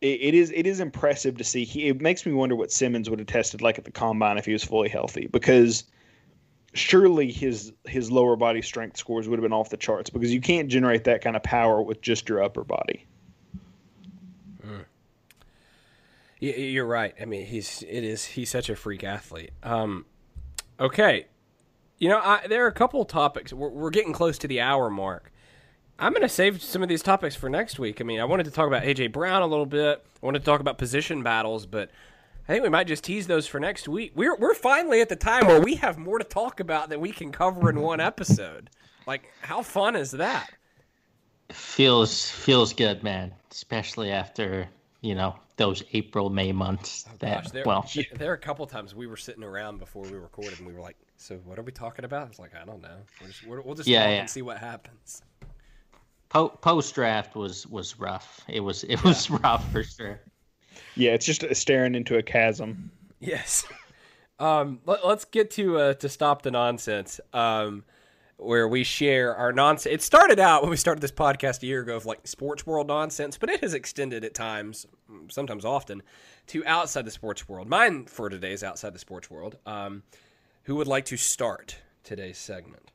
[0.00, 1.64] it, is it is impressive to see.
[1.64, 4.46] He, it makes me wonder what Simmons would have tested like at the combine if
[4.46, 5.84] he was fully healthy because
[6.72, 10.40] surely his his lower body strength scores would have been off the charts because you
[10.40, 13.06] can't generate that kind of power with just your upper body.
[16.40, 17.14] You're right.
[17.20, 19.50] I mean, he's it is he's such a freak athlete.
[19.62, 20.06] Um,
[20.78, 21.26] okay,
[21.98, 23.52] you know, I, there are a couple topics.
[23.52, 25.30] We're, we're getting close to the hour mark.
[26.00, 28.00] I'm going to save some of these topics for next week.
[28.00, 30.02] I mean, I wanted to talk about AJ Brown a little bit.
[30.22, 31.90] I wanted to talk about position battles, but
[32.48, 34.12] I think we might just tease those for next week.
[34.14, 37.12] We're we're finally at the time where we have more to talk about than we
[37.12, 38.70] can cover in one episode.
[39.06, 40.50] Like, how fun is that?
[41.52, 43.34] Feels feels good, man.
[43.50, 44.68] Especially after
[45.02, 47.04] you know those April May months.
[47.08, 50.04] Oh, that gosh, there, well, there are a couple times we were sitting around before
[50.04, 52.64] we recorded, and we were like, "So what are we talking about?" It's like, "I
[52.64, 52.96] don't know.
[53.20, 54.20] We'll just, we'll just yeah, yeah.
[54.20, 55.22] and see what happens."
[56.30, 58.40] Po- Post draft was was rough.
[58.48, 59.38] It was it was yeah.
[59.42, 60.20] rough for sure.
[60.96, 62.90] Yeah, it's just staring into a chasm.
[63.20, 63.66] Yes.
[64.38, 67.20] Um, let, us get to uh, to stop the nonsense.
[67.34, 67.84] Um,
[68.40, 69.92] where we share our nonsense.
[69.92, 72.86] It started out when we started this podcast a year ago of like sports world
[72.86, 74.86] nonsense, but it has extended at times,
[75.28, 76.02] sometimes often,
[76.48, 77.68] to outside the sports world.
[77.68, 79.58] Mine for today is outside the sports world.
[79.66, 80.02] Um,
[80.64, 82.90] who would like to start today's segment?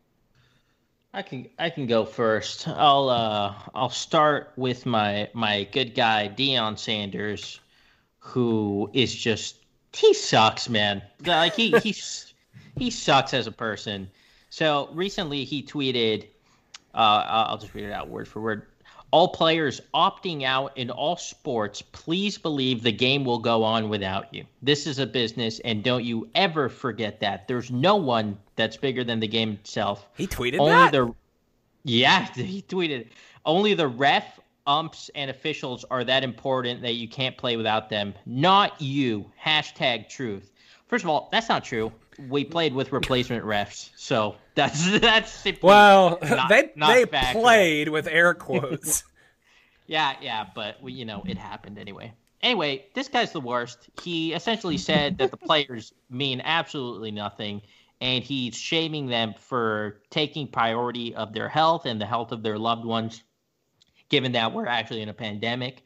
[1.16, 2.68] I can I can go first.
[2.68, 7.61] I'll uh, I'll start with my my good guy Deion Sanders,
[8.20, 9.55] who is just
[9.93, 11.01] he sucks, man.
[11.26, 12.34] Like he he's
[12.78, 14.11] he sucks as a person.
[14.49, 16.28] So recently he tweeted,
[16.93, 18.63] uh, I'll just read it out word for word.
[19.16, 24.34] All players opting out in all sports, please believe the game will go on without
[24.34, 24.43] you.
[24.61, 27.47] This is a business, and don't you ever forget that.
[27.47, 30.05] There's no one that's bigger than the game itself.
[30.18, 30.91] He tweeted Only that?
[30.91, 31.16] The,
[31.86, 33.07] yeah, he tweeted.
[33.45, 34.38] Only the ref,
[34.68, 38.16] umps, and officials are that important that you can't play without them.
[38.26, 39.32] Not you.
[39.41, 40.51] Hashtag truth.
[40.88, 41.89] First of all, that's not true
[42.20, 46.20] we played with replacement refs, so that's that's well.
[46.22, 47.41] Not, they not they factual.
[47.41, 49.03] played with air quotes.
[49.88, 52.13] yeah, yeah, but we, you know it happened anyway.
[52.41, 53.89] Anyway, this guy's the worst.
[54.03, 57.61] He essentially said that the players mean absolutely nothing,
[58.01, 62.59] and he's shaming them for taking priority of their health and the health of their
[62.59, 63.24] loved ones,
[64.09, 65.82] given that we're actually in a pandemic.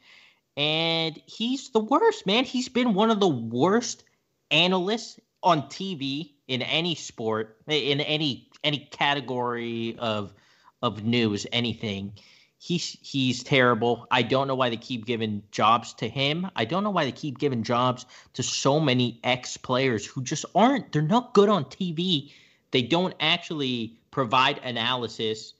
[0.56, 2.44] And he's the worst, man.
[2.44, 4.04] He's been one of the worst
[4.50, 10.34] analysts on TV in any sport, in any any category of
[10.82, 12.12] of news, anything.
[12.58, 14.06] He's he's terrible.
[14.10, 16.50] I don't know why they keep giving jobs to him.
[16.56, 20.44] I don't know why they keep giving jobs to so many ex players who just
[20.54, 20.92] aren't.
[20.92, 22.32] They're not good on TV.
[22.70, 25.54] They don't actually provide analysis,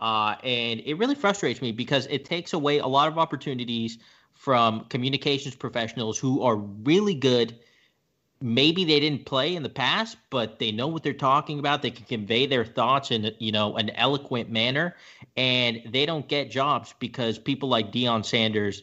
[0.00, 3.98] uh, and it really frustrates me because it takes away a lot of opportunities
[4.34, 7.58] from communications professionals who are really good
[8.40, 11.82] maybe they didn't play in the past, but they know what they're talking about.
[11.82, 14.96] They can convey their thoughts in you know an eloquent manner,
[15.36, 18.82] and they don't get jobs because people like Deion Sanders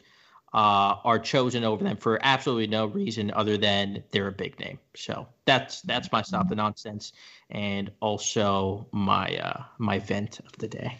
[0.53, 4.79] uh, are chosen over them for absolutely no reason other than they're a big name.
[4.95, 7.13] So that's that's my stop the nonsense,
[7.49, 10.97] and also my uh, my vent of the day.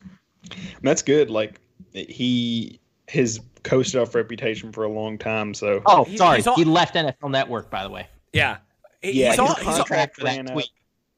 [0.82, 1.30] that's good.
[1.30, 1.60] Like
[1.92, 5.54] he his coasted off reputation for a long time.
[5.54, 8.06] So oh, sorry, all, he left NFL Network, by the way.
[8.32, 8.58] Yeah,
[9.02, 10.62] yeah, he's, all, contract he's, ran out.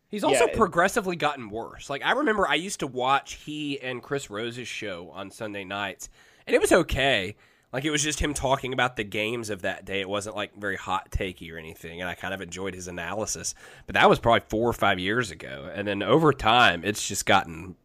[0.08, 1.88] He's also yeah, progressively gotten worse.
[1.88, 6.08] Like I remember, I used to watch he and Chris Rose's show on Sunday nights,
[6.46, 7.36] and it was okay.
[7.72, 10.00] Like it was just him talking about the games of that day.
[10.00, 13.54] It wasn't like very hot takey or anything, and I kind of enjoyed his analysis.
[13.86, 17.26] But that was probably four or five years ago, and then over time, it's just
[17.26, 17.76] gotten.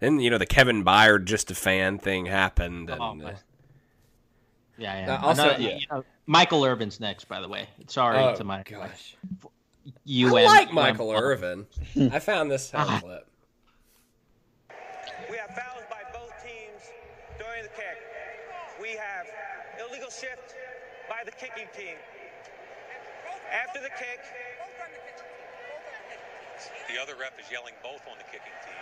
[0.00, 3.34] Then you know the Kevin Byard just a fan thing happened, and oh, uh,
[4.78, 5.14] yeah, yeah.
[5.14, 5.76] Uh, also, Another, yeah.
[5.76, 7.68] You know, Michael Irvin's next, by the way.
[7.86, 9.16] Sorry oh, to my gosh.
[10.04, 11.66] You I like Michael Irvin.
[12.12, 13.00] I found this sound ah.
[13.00, 13.26] clip.
[15.30, 16.82] We have fouls by both teams
[17.38, 17.98] during the kick.
[18.80, 19.26] We have
[19.84, 20.54] illegal shift
[21.08, 21.96] by the kicking team.
[23.52, 24.20] After the kick,
[26.88, 28.80] the other ref is yelling both on the kicking team.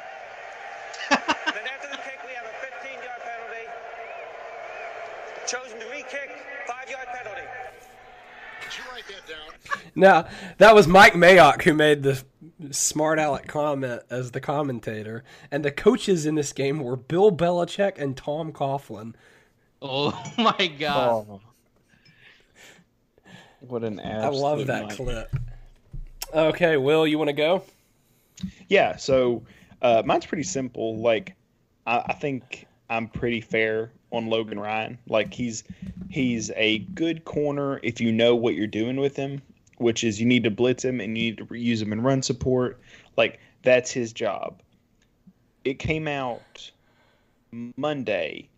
[1.29, 3.67] Then after the kick, we have a 15-yard penalty
[5.47, 6.31] chosen to re-kick,
[6.67, 7.43] five-yard penalty.
[8.63, 9.81] Did you write that down?
[9.95, 10.27] No,
[10.59, 12.23] that was Mike Mayock who made the
[12.71, 17.99] smart aleck comment as the commentator, and the coaches in this game were Bill Belichick
[17.99, 19.15] and Tom Coughlin.
[19.81, 21.27] Oh my god!
[21.29, 21.41] Oh.
[23.61, 24.25] What an ass!
[24.25, 24.97] I love that Mike.
[24.97, 25.35] clip.
[26.33, 27.63] Okay, Will, you want to go?
[28.69, 28.97] Yeah.
[28.97, 29.43] So
[29.83, 30.97] uh, mine's pretty simple.
[30.99, 31.35] Like,
[31.87, 34.99] I, I think I'm pretty fair on Logan Ryan.
[35.09, 35.65] Like he's
[36.09, 39.43] he's a good corner if you know what you're doing with him.
[39.79, 42.23] which is you need to blitz him and you need to use him in run
[42.23, 42.81] support.
[43.17, 44.61] Like that's his job.
[45.65, 46.71] It came out
[47.53, 48.49] Monday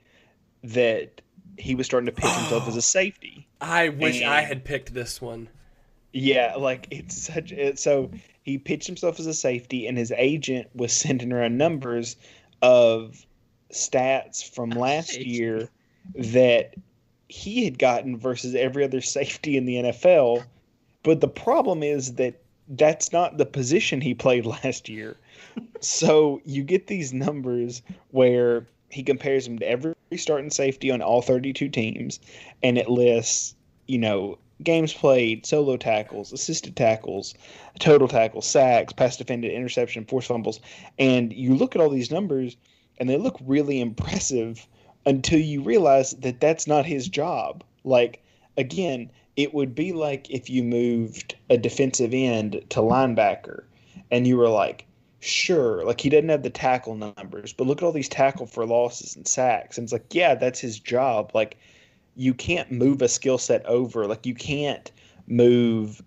[0.62, 1.20] that
[1.58, 3.46] he was starting to pitch himself as a safety.
[3.60, 5.48] I wish I had picked this one.
[6.12, 7.52] Yeah, like it's such.
[7.52, 8.10] It, so
[8.42, 12.16] he pitched himself as a safety, and his agent was sending around numbers
[12.62, 13.24] of
[13.72, 15.68] stats from last year
[16.16, 16.74] that
[17.28, 20.44] he had gotten versus every other safety in the NFL.
[21.02, 25.16] But the problem is that that's not the position he played last year.
[25.80, 31.22] so you get these numbers where he compares him to every starting safety on all
[31.22, 32.18] 32 teams,
[32.62, 33.54] and it lists,
[33.86, 37.34] you know, games played, solo tackles, assisted tackles,
[37.78, 40.60] total tackles, sacks, pass defended, interception, forced fumbles,
[40.98, 42.56] and you look at all these numbers
[42.98, 44.66] and they look really impressive
[45.06, 47.64] until you realize that that's not his job.
[47.84, 48.22] Like
[48.56, 53.64] again, it would be like if you moved a defensive end to linebacker
[54.10, 54.86] and you were like,
[55.20, 58.66] sure, like he doesn't have the tackle numbers, but look at all these tackle for
[58.66, 59.78] losses and sacks.
[59.78, 61.30] And it's like, yeah, that's his job.
[61.34, 61.56] Like
[62.20, 64.06] you can't move a skill set over.
[64.06, 64.92] Like you can't
[65.26, 66.02] move,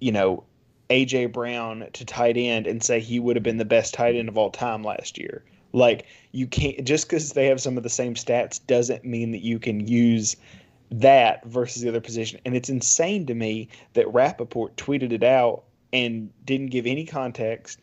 [0.00, 0.42] you know,
[0.90, 4.28] AJ Brown to tight end and say he would have been the best tight end
[4.28, 5.44] of all time last year.
[5.72, 9.44] Like you can't just because they have some of the same stats doesn't mean that
[9.44, 10.34] you can use
[10.90, 12.40] that versus the other position.
[12.44, 15.62] And it's insane to me that Rapoport tweeted it out
[15.92, 17.80] and didn't give any context.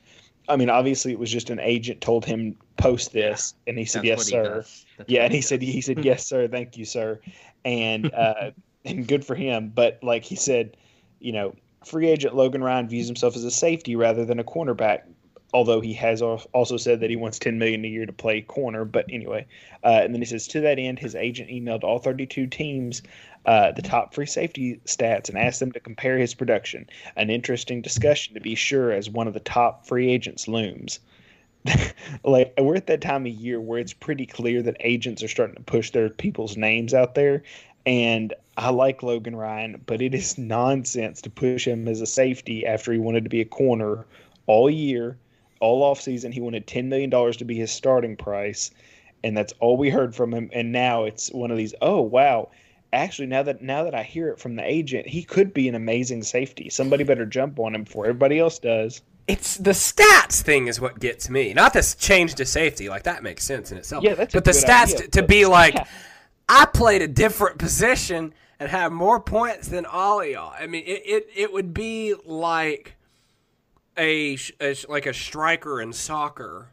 [0.48, 4.04] I mean, obviously it was just an agent told him post this, and he said
[4.04, 4.66] That's yes, he sir.
[5.08, 7.20] Yeah, and he said he said yes, sir, thank you, sir,
[7.64, 8.52] and uh,
[8.84, 9.72] and good for him.
[9.74, 10.78] But like he said,
[11.20, 15.02] you know, free agent Logan Ryan views himself as a safety rather than a cornerback.
[15.54, 18.86] Although he has also said that he wants ten million a year to play corner.
[18.86, 19.46] But anyway,
[19.84, 23.02] uh, and then he says to that end, his agent emailed all thirty-two teams
[23.46, 26.90] uh, the top free safety stats and asked them to compare his production.
[27.16, 31.00] An interesting discussion to be sure, as one of the top free agents looms
[32.24, 35.56] like we're at that time of year where it's pretty clear that agents are starting
[35.56, 37.42] to push their people's names out there
[37.86, 42.66] and I like Logan Ryan, but it is nonsense to push him as a safety
[42.66, 44.06] after he wanted to be a corner
[44.48, 45.18] all year,
[45.60, 46.32] all off season.
[46.32, 48.72] He wanted ten million dollars to be his starting price,
[49.24, 50.50] and that's all we heard from him.
[50.54, 51.74] And now it's one of these.
[51.82, 52.50] Oh wow,
[52.94, 55.76] actually now that now that I hear it from the agent, he could be an
[55.76, 56.70] amazing safety.
[56.70, 59.02] Somebody better jump on him before everybody else does.
[59.28, 61.54] It's the stats thing is what gets me.
[61.54, 64.04] Not this change to safety, like that makes sense in itself.
[64.04, 65.88] Yeah, that's but the stats idea, to, to but- be like, yeah.
[66.48, 70.54] I played a different position and have more points than all of y'all.
[70.58, 72.95] I mean, it it, it would be like
[73.98, 76.70] a, a like a striker in soccer,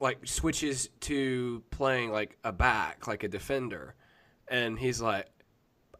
[0.00, 3.94] like switches to playing like a back, like a defender,
[4.48, 5.26] and he's like,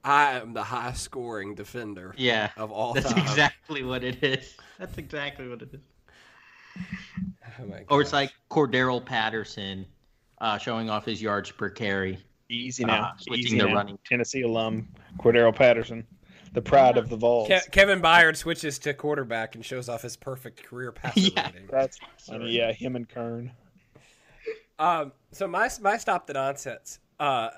[0.04, 2.14] I am the high scoring defender.
[2.16, 3.22] Yeah, of all that's time.
[3.22, 4.56] exactly what it is.
[4.78, 5.80] That's exactly what it is.
[7.60, 9.84] Oh my Or it's like Cordarrelle Patterson
[10.40, 12.18] uh, showing off his yards per carry.
[12.48, 13.02] Easy now.
[13.02, 13.74] Uh, switching Easy the now.
[13.74, 13.98] running.
[14.06, 16.06] Tennessee alum Cordarrelle Patterson,
[16.52, 17.48] the pride of the Vols.
[17.48, 21.46] Ke- Kevin Byard switches to quarterback and shows off his perfect career passer Yeah.
[21.46, 21.66] rating.
[21.70, 22.50] That's funny.
[22.52, 23.52] Yeah, him and Kern.
[24.78, 26.98] Um, so my my stop the nonsense.
[27.20, 27.50] Uh,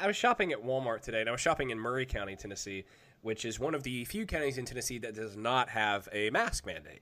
[0.00, 2.84] I, I was shopping at Walmart today, and I was shopping in Maury County, Tennessee,
[3.22, 6.66] which is one of the few counties in Tennessee that does not have a mask
[6.66, 7.00] mandate.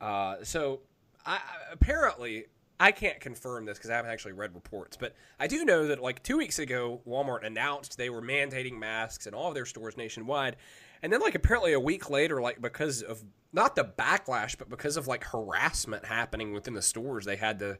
[0.00, 0.80] Uh, so
[1.26, 2.46] I, I- apparently
[2.80, 6.00] I can't confirm this because I haven't actually read reports, but I do know that
[6.00, 9.96] like two weeks ago, Walmart announced they were mandating masks in all of their stores
[9.96, 10.56] nationwide,
[11.02, 13.22] and then like apparently a week later, like because of
[13.52, 17.78] not the backlash, but because of like harassment happening within the stores, they had to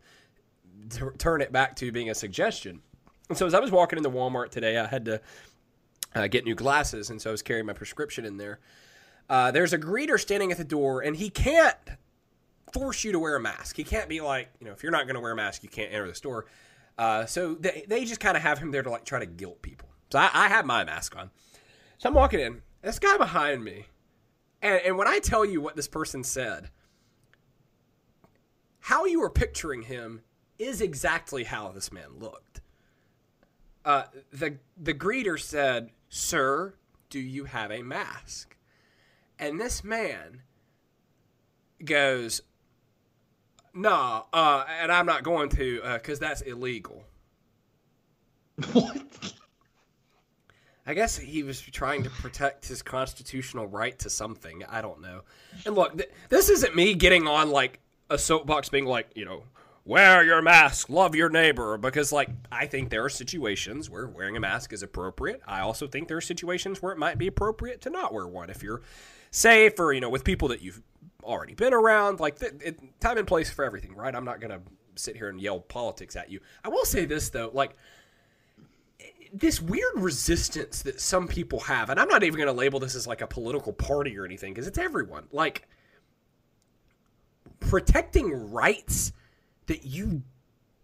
[0.90, 2.80] t- turn it back to being a suggestion.
[3.28, 5.20] And so as I was walking into Walmart today, I had to
[6.14, 8.58] uh, get new glasses, and so I was carrying my prescription in there.
[9.28, 11.76] Uh, there's a greeter standing at the door, and he can't
[12.72, 13.76] force you to wear a mask.
[13.76, 15.68] He can't be like, you know, if you're not going to wear a mask, you
[15.68, 16.46] can't enter the store.
[16.96, 19.62] Uh, so they, they just kind of have him there to like try to guilt
[19.62, 19.88] people.
[20.10, 21.30] So I, I have my mask on.
[21.98, 22.62] So I'm walking in.
[22.82, 23.86] This guy behind me,
[24.62, 26.70] and, and when I tell you what this person said,
[28.80, 30.22] how you were picturing him
[30.58, 32.60] is exactly how this man looked.
[33.84, 36.74] Uh, the the greeter said, "Sir,
[37.10, 38.56] do you have a mask?"
[39.38, 40.42] And this man
[41.84, 42.42] goes,
[43.78, 47.04] "No, uh, and I'm not going to because that's illegal."
[48.72, 48.96] What?
[50.88, 54.64] I guess he was trying to protect his constitutional right to something.
[54.70, 55.20] I don't know.
[55.66, 59.42] And look, th- this isn't me getting on like a soapbox being like, you know,
[59.84, 64.38] wear your mask, love your neighbor, because like I think there are situations where wearing
[64.38, 65.42] a mask is appropriate.
[65.46, 68.48] I also think there are situations where it might be appropriate to not wear one
[68.48, 68.80] if you're
[69.30, 70.80] safe or you know with people that you've
[71.22, 72.20] already been around.
[72.20, 74.14] Like th- it, time and place for everything, right?
[74.14, 74.60] I'm not gonna
[74.94, 76.40] sit here and yell politics at you.
[76.64, 77.76] I will say this though, like
[79.32, 82.94] this weird resistance that some people have, and I'm not even going to label this
[82.94, 85.24] as like a political party or anything because it's everyone.
[85.32, 85.68] Like
[87.60, 89.12] protecting rights
[89.66, 90.22] that you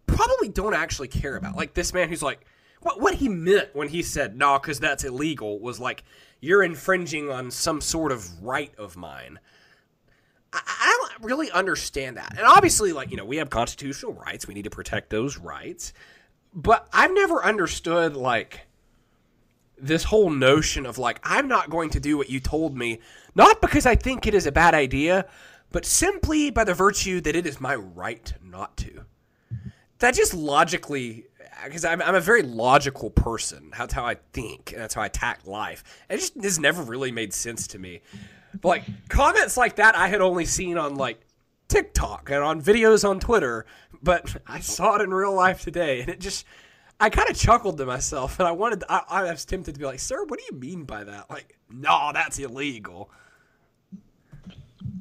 [0.05, 1.55] probably don't actually care about.
[1.55, 2.45] Like this man who's like,
[2.81, 6.03] what what he meant when he said no, because that's illegal was like
[6.39, 9.39] you're infringing on some sort of right of mine.
[10.55, 14.47] I, I don't really understand that, and obviously, like you know, we have constitutional rights.
[14.47, 15.93] We need to protect those rights
[16.55, 18.61] but I've never understood like
[19.77, 23.01] this whole notion of like I'm not going to do what you told me,
[23.35, 25.27] not because I think it is a bad idea,
[25.71, 29.03] but simply by the virtue that it is my right not to.
[29.99, 31.25] That just logically,
[31.65, 33.71] because I'm, I'm a very logical person.
[33.77, 35.83] That's how I think, and that's how I attack life.
[36.09, 38.01] It just has never really made sense to me.
[38.61, 41.21] But like comments like that, I had only seen on like
[41.67, 43.65] TikTok and on videos on Twitter,
[44.01, 46.45] but I saw it in real life today, and it just
[46.99, 49.85] I kind of chuckled to myself, and I wanted I, I was tempted to be
[49.85, 53.09] like, "Sir, what do you mean by that?" Like, no, that's illegal.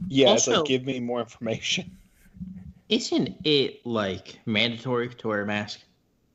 [0.09, 1.97] Yeah, Also- it's like give me more information.
[2.89, 5.81] Isn't it like mandatory to wear a mask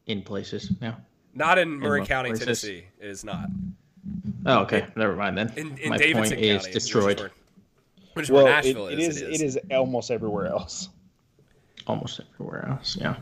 [0.08, 0.98] in places now?
[1.36, 2.46] Not in Maury what County, places?
[2.46, 2.86] Tennessee.
[3.00, 3.46] It is not.
[4.46, 4.86] Oh, okay.
[4.96, 5.54] Never mind then.
[5.58, 7.32] In, in My Davidson point is County, destroyed.
[8.14, 9.22] Which is where, which is Well, where it, it is.
[9.22, 9.42] is.
[9.42, 10.90] It is almost everywhere else.
[11.88, 12.98] Almost everywhere else.
[13.00, 13.16] Yeah.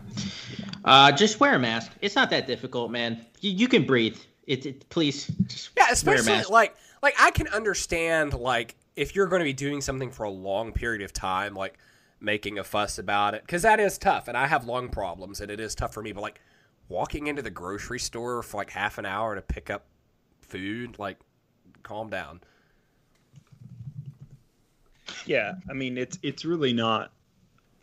[0.83, 1.91] Uh, just wear a mask.
[2.01, 3.25] It's not that difficult, man.
[3.41, 4.17] You, you can breathe.
[4.45, 5.27] It, it please.
[5.47, 6.49] Just Yeah, wear a especially mask.
[6.49, 10.29] like like I can understand like if you're going to be doing something for a
[10.29, 11.77] long period of time, like
[12.19, 15.51] making a fuss about it, because that is tough, and I have lung problems, and
[15.51, 16.11] it is tough for me.
[16.11, 16.41] But like
[16.89, 19.85] walking into the grocery store for like half an hour to pick up
[20.47, 21.17] food, like
[21.83, 22.41] calm down.
[25.25, 27.11] Yeah, I mean it's it's really not.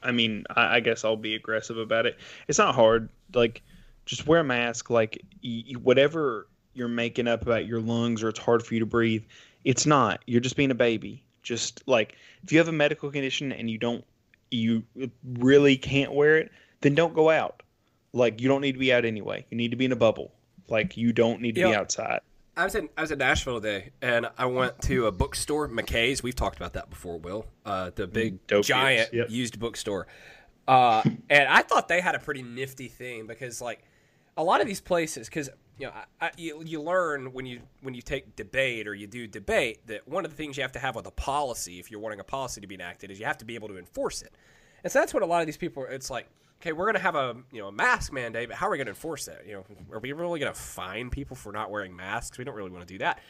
[0.03, 2.19] I mean, I, I guess I'll be aggressive about it.
[2.47, 3.09] It's not hard.
[3.33, 3.63] Like,
[4.05, 4.91] just wear a mask.
[4.91, 8.81] Like, y- y- whatever you're making up about your lungs or it's hard for you
[8.81, 9.25] to breathe,
[9.65, 10.23] it's not.
[10.27, 11.23] You're just being a baby.
[11.43, 14.05] Just like if you have a medical condition and you don't,
[14.51, 14.83] you
[15.25, 16.53] really can't wear it,
[16.83, 17.63] then don't go out.
[18.13, 19.45] Like, you don't need to be out anyway.
[19.51, 20.33] You need to be in a bubble.
[20.69, 22.21] Like, you don't need to be outside.
[22.57, 26.23] I was in I was in Nashville today, and I went to a bookstore, McKay's.
[26.23, 27.47] We've talked about that before, Will.
[27.65, 29.29] Uh, the big Dope giant yep.
[29.29, 30.07] used bookstore,
[30.69, 33.83] uh, and I thought they had a pretty nifty thing because like
[34.37, 37.61] a lot of these places, because you know I, I, you, you learn when you
[37.81, 40.73] when you take debate or you do debate that one of the things you have
[40.73, 43.27] to have with a policy, if you're wanting a policy to be enacted, is you
[43.27, 44.33] have to be able to enforce it.
[44.85, 45.87] And so that's what a lot of these people.
[45.89, 46.29] It's like,
[46.65, 48.79] okay, we're going to have a you know a mask mandate, but how are we
[48.79, 49.47] going to enforce that?
[49.47, 52.39] You know, are we really going to fine people for not wearing masks?
[52.39, 53.21] We don't really want to do that.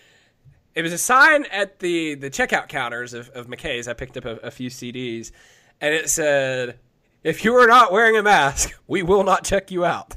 [0.75, 3.89] It was a sign at the the checkout counters of, of McKay's.
[3.89, 5.33] I picked up a, a few CDs,
[5.81, 6.79] and it said,
[7.25, 10.15] "If you are not wearing a mask, we will not check you out."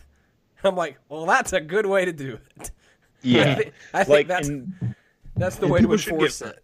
[0.63, 2.72] I'm like, well, that's a good way to do it.
[3.41, 4.49] I, thi- I think like that's
[5.36, 6.63] that's the way to enforce get it.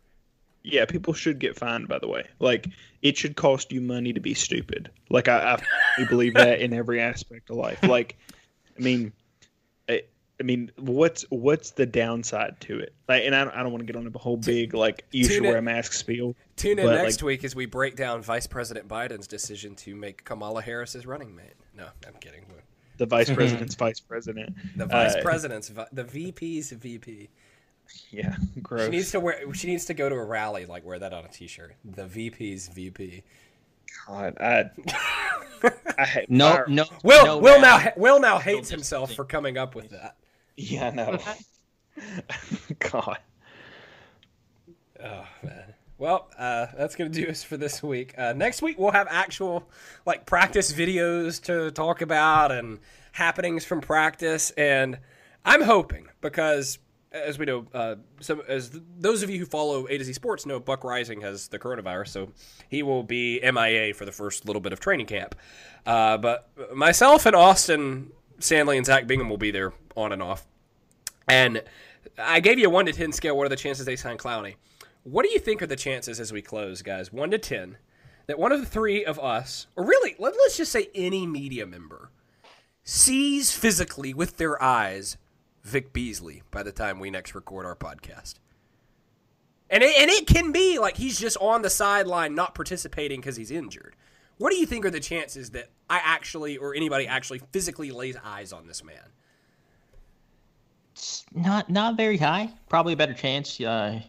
[0.64, 1.88] Yeah, people should get fined.
[1.88, 2.68] By the way, like
[3.02, 4.90] it should cost you money to be stupid.
[5.10, 5.62] Like I,
[5.98, 7.84] I believe that in every aspect of life.
[7.84, 8.18] Like,
[8.78, 9.12] I mean,
[9.90, 10.04] I,
[10.40, 12.94] I mean, what's what's the downside to it?
[13.10, 15.26] Like, and I don't, I don't want to get on a whole big like you
[15.26, 16.36] should tune wear a mask spiel.
[16.56, 20.24] Tune in next like, week as we break down Vice President Biden's decision to make
[20.24, 21.56] Kamala Harris his running mate.
[21.76, 22.46] No, I'm kidding.
[22.98, 24.56] The vice president's vice president.
[24.76, 27.30] The vice Uh, president's, vi- the VP's VP.
[28.12, 28.86] Yeah, gross.
[28.86, 29.54] She needs to wear.
[29.54, 31.74] She needs to go to a rally, like wear that on a T-shirt.
[31.84, 33.24] The VP's VP.
[34.08, 34.70] God, I,
[35.98, 36.86] I hate No, fire- no.
[37.04, 37.92] Will no Will now.
[37.98, 40.16] Will now hates himself for coming up with that.
[40.58, 41.18] Yeah, no.
[42.80, 43.18] God.
[45.04, 45.74] Oh man.
[45.98, 48.14] Well, uh, that's gonna do us for this week.
[48.18, 49.70] Uh, next week we'll have actual
[50.06, 52.80] like practice videos to talk about and
[53.12, 54.98] happenings from practice, and
[55.46, 56.80] I'm hoping because
[57.14, 60.14] as we know, uh, some as th- those of you who follow A to Z
[60.14, 62.30] Sports know, Buck Reising has the coronavirus, so
[62.70, 65.36] he will be MIA for the first little bit of training camp.
[65.86, 70.46] Uh, but myself and Austin Stanley and Zach Bingham will be there on and off.
[71.28, 71.64] And
[72.18, 73.38] I gave you a one to ten scale.
[73.38, 74.56] What are the chances they sign Clowney?
[75.04, 77.14] What do you think are the chances as we close, guys?
[77.14, 77.78] One to ten,
[78.26, 81.66] that one of the three of us, or really, let, let's just say any media
[81.66, 82.10] member,
[82.84, 85.18] sees physically with their eyes
[85.64, 88.36] Vic Beasley by the time we next record our podcast.
[89.70, 93.36] And it, and it can be like he's just on the sideline, not participating because
[93.36, 93.96] he's injured.
[94.38, 98.18] What do you think are the chances that I actually or anybody actually physically lays
[98.24, 99.12] eyes on this man?
[100.92, 102.52] It's not not very high.
[102.70, 103.60] Probably a better chance.
[103.60, 104.02] Uh,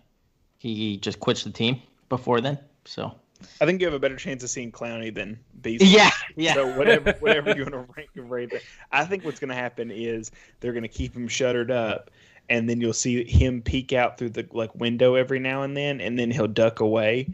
[0.58, 2.58] he just quits the team before then.
[2.84, 3.14] So
[3.60, 5.88] I think you have a better chance of seeing Clowney than Beasley.
[5.88, 6.54] yeah, yeah.
[6.54, 8.60] So whatever, whatever you want to rank him right there.
[8.92, 10.30] I think what's going to happen is
[10.60, 12.10] they're going to keep him shuttered up,
[12.48, 16.00] and then you'll see him peek out through the like window every now and then,
[16.00, 17.28] and then he'll duck away,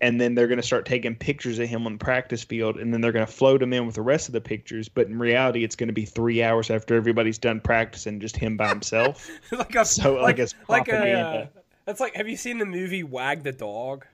[0.00, 2.92] and then they're going to start taking pictures of him on the practice field, and
[2.92, 4.88] then they're going to float him in with the rest of the pictures.
[4.88, 8.56] But in reality, it's going to be three hours after everybody's done practicing, just him
[8.56, 9.28] by himself.
[9.52, 11.46] like a So, like, like, it's like a uh,
[11.86, 14.06] that's like have you seen the movie Wag the Dog?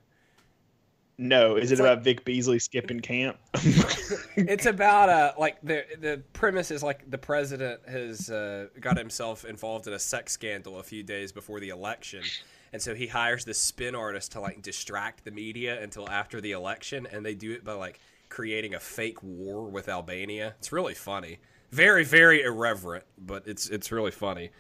[1.22, 3.38] No, is it like- about Vic Beasley skipping camp?
[4.34, 9.44] It's about uh like the the premise is like the president has uh, got himself
[9.44, 12.22] involved in a sex scandal a few days before the election,
[12.72, 16.52] and so he hires this spin artist to like distract the media until after the
[16.52, 18.00] election, and they do it by like
[18.30, 20.54] creating a fake war with Albania.
[20.58, 21.38] It's really funny,
[21.70, 24.50] very very irreverent, but it's it's really funny.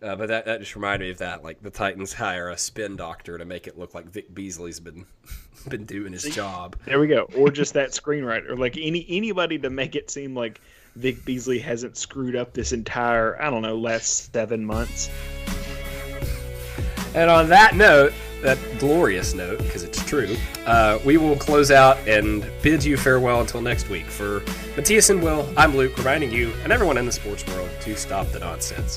[0.00, 1.42] Uh, but that, that just reminded me of that.
[1.42, 5.06] Like the Titans hire a spin doctor to make it look like Vic Beasley's been
[5.68, 6.76] been doing his job.
[6.84, 7.28] There we go.
[7.36, 10.60] Or just that screenwriter, like any anybody to make it seem like
[10.96, 15.10] Vic Beasley hasn't screwed up this entire I don't know last seven months.
[17.14, 18.12] And on that note,
[18.42, 23.40] that glorious note, because it's true, uh, we will close out and bid you farewell
[23.40, 24.06] until next week.
[24.06, 24.40] For
[24.76, 28.28] Matthias and Will, I'm Luke, reminding you and everyone in the sports world to stop
[28.28, 28.96] the nonsense.